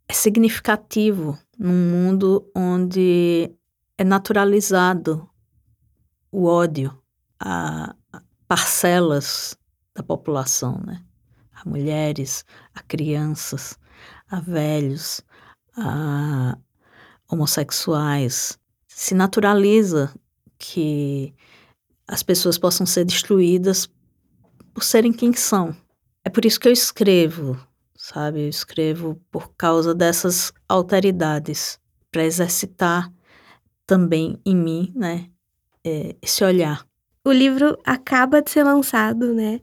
é 0.09 0.13
significativo 0.13 1.37
num 1.59 1.91
mundo 1.91 2.49
onde 2.55 3.51
é 3.99 4.05
naturalizado 4.05 5.29
o 6.31 6.47
ódio 6.47 6.97
a 7.41 7.95
parcelas 8.47 9.57
da 9.95 10.03
população, 10.03 10.81
né? 10.87 11.03
A 11.53 11.69
mulheres, 11.69 12.45
a 12.75 12.83
crianças, 12.83 13.79
a 14.31 14.41
velhos, 14.41 15.21
a 15.77 16.57
homossexuais. 17.29 18.59
Se 18.87 19.15
naturaliza 19.15 20.13
que 20.63 21.35
as 22.07 22.23
pessoas 22.23 22.57
possam 22.57 22.87
ser 22.87 23.05
destruídas 23.05 23.91
por 24.73 24.85
serem 24.85 25.13
quem 25.13 25.33
são. 25.33 25.75
É 26.25 26.31
por 26.31 26.45
isso 26.45 26.61
que 26.61 26.69
eu 26.69 26.73
escrevo, 26.73 27.59
sabe? 27.97 28.43
Eu 28.43 28.49
escrevo 28.49 29.21
por 29.31 29.53
causa 29.57 29.93
dessas 29.95 30.53
alteridades, 30.69 31.81
para 32.13 32.25
exercitar 32.25 33.13
também 33.87 34.39
em 34.47 34.55
mim, 34.55 34.93
né? 34.95 35.29
É, 35.85 36.15
esse 36.23 36.45
olhar 36.45 36.87
o 37.25 37.33
livro 37.33 37.79
acaba 37.85 38.43
de 38.43 38.51
ser 38.51 38.65
lançado, 38.65 39.33
né? 39.33 39.61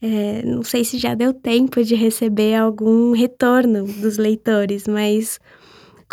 É, 0.00 0.42
não 0.44 0.62
sei 0.62 0.84
se 0.84 0.98
já 0.98 1.14
deu 1.14 1.32
tempo 1.32 1.84
de 1.84 1.94
receber 1.94 2.54
algum 2.54 3.12
retorno 3.12 3.84
dos 3.84 4.16
leitores, 4.16 4.88
mas 4.88 5.38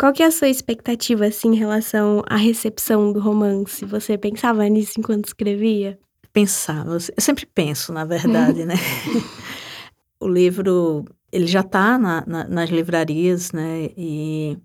qual 0.00 0.14
que 0.14 0.22
é 0.22 0.26
a 0.26 0.30
sua 0.30 0.48
expectativa 0.48 1.26
assim 1.26 1.48
em 1.48 1.56
relação 1.56 2.22
à 2.26 2.34
recepção 2.34 3.12
do 3.12 3.20
romance? 3.20 3.84
Você 3.84 4.16
pensava 4.16 4.66
nisso 4.66 4.98
enquanto 4.98 5.26
escrevia? 5.26 5.98
Pensava, 6.32 6.94
eu 6.94 7.00
sempre 7.18 7.44
penso, 7.44 7.92
na 7.92 8.06
verdade, 8.06 8.64
né? 8.64 8.76
o 10.18 10.26
livro 10.26 11.04
ele 11.30 11.46
já 11.46 11.60
está 11.60 11.98
na, 11.98 12.24
na, 12.26 12.48
nas 12.48 12.70
livrarias, 12.70 13.52
né? 13.52 13.90
E 13.94 14.56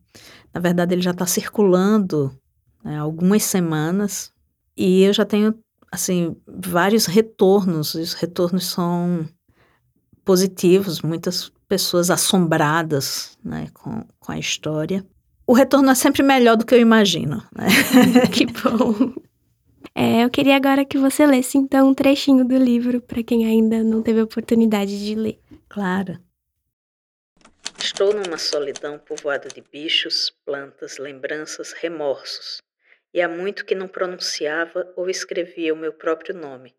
na 0.54 0.62
verdade 0.62 0.96
ele 0.96 1.02
já 1.02 1.12
está 1.12 1.26
circulando 1.26 2.32
né, 2.82 2.98
algumas 2.98 3.44
semanas 3.44 4.32
e 4.78 5.02
eu 5.04 5.12
já 5.12 5.26
tenho 5.26 5.54
assim, 5.92 6.34
vários 6.48 7.08
retornos, 7.08 7.94
e 7.96 8.00
os 8.00 8.14
retornos 8.14 8.68
são 8.68 9.28
positivos, 10.24 11.02
muitas 11.02 11.52
pessoas 11.68 12.10
assombradas 12.10 13.38
né, 13.44 13.68
com, 13.74 14.02
com 14.18 14.32
a 14.32 14.40
história. 14.40 15.06
O 15.48 15.54
retorno 15.54 15.92
é 15.92 15.96
sempre 15.96 16.24
melhor 16.24 16.56
do 16.58 16.66
que 16.66 16.74
eu 16.74 16.80
imagino. 16.80 17.44
Né? 17.56 17.68
que 18.34 18.46
bom. 18.46 19.14
É, 19.94 20.24
eu 20.24 20.30
queria 20.30 20.56
agora 20.56 20.84
que 20.84 20.98
você 20.98 21.26
lesse 21.26 21.58
então 21.58 21.90
um 21.90 21.94
trechinho 21.94 22.44
do 22.44 22.58
livro 22.58 23.00
para 23.00 23.24
quem 23.24 23.46
ainda 23.46 23.84
não 23.84 24.02
teve 24.02 24.20
a 24.20 24.24
oportunidade 24.24 25.06
de 25.06 25.16
ler. 25.16 25.40
Claro. 25.70 26.20
Estou 27.78 28.14
numa 28.14 28.38
solidão 28.38 28.98
povoada 28.98 29.48
de 29.48 29.62
bichos, 29.62 30.34
plantas, 30.44 30.98
lembranças, 30.98 31.72
remorsos 31.74 32.58
e 33.16 33.22
há 33.22 33.30
muito 33.30 33.64
que 33.64 33.74
não 33.74 33.88
pronunciava 33.88 34.92
ou 34.98 35.10
escrevia 35.10 35.74
o 35.74 35.78
meu 35.78 35.94
próprio 35.94 36.36
nome. 36.36 36.76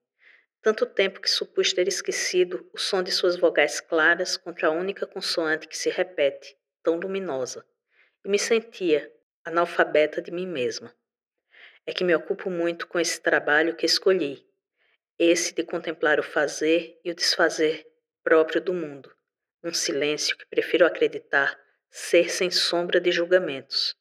Tanto 0.60 0.84
tempo 0.84 1.18
que 1.18 1.30
supus 1.30 1.72
ter 1.72 1.88
esquecido 1.88 2.68
o 2.74 2.78
som 2.78 3.02
de 3.02 3.10
suas 3.10 3.36
vogais 3.36 3.80
claras 3.80 4.36
contra 4.36 4.68
a 4.68 4.70
única 4.70 5.06
consoante 5.06 5.66
que 5.66 5.78
se 5.78 5.88
repete, 5.88 6.54
tão 6.82 6.96
luminosa, 6.96 7.64
e 8.26 8.28
me 8.28 8.38
sentia 8.38 9.10
analfabeta 9.44 10.20
de 10.20 10.32
mim 10.32 10.46
mesma. 10.46 10.92
É 11.86 11.92
que 11.92 12.04
me 12.04 12.14
ocupo 12.14 12.50
muito 12.50 12.86
com 12.88 12.98
esse 12.98 13.20
trabalho 13.20 13.76
que 13.76 13.86
escolhi, 13.86 14.44
esse 15.18 15.54
de 15.54 15.62
contemplar 15.62 16.20
o 16.20 16.22
fazer 16.22 17.00
e 17.02 17.10
o 17.10 17.14
desfazer 17.14 17.86
próprio 18.22 18.60
do 18.60 18.74
mundo, 18.74 19.14
num 19.62 19.72
silêncio 19.72 20.36
que 20.36 20.44
prefiro 20.46 20.84
acreditar 20.84 21.58
ser 21.88 22.28
sem 22.28 22.50
sombra 22.50 23.00
de 23.00 23.10
julgamentos 23.10 23.96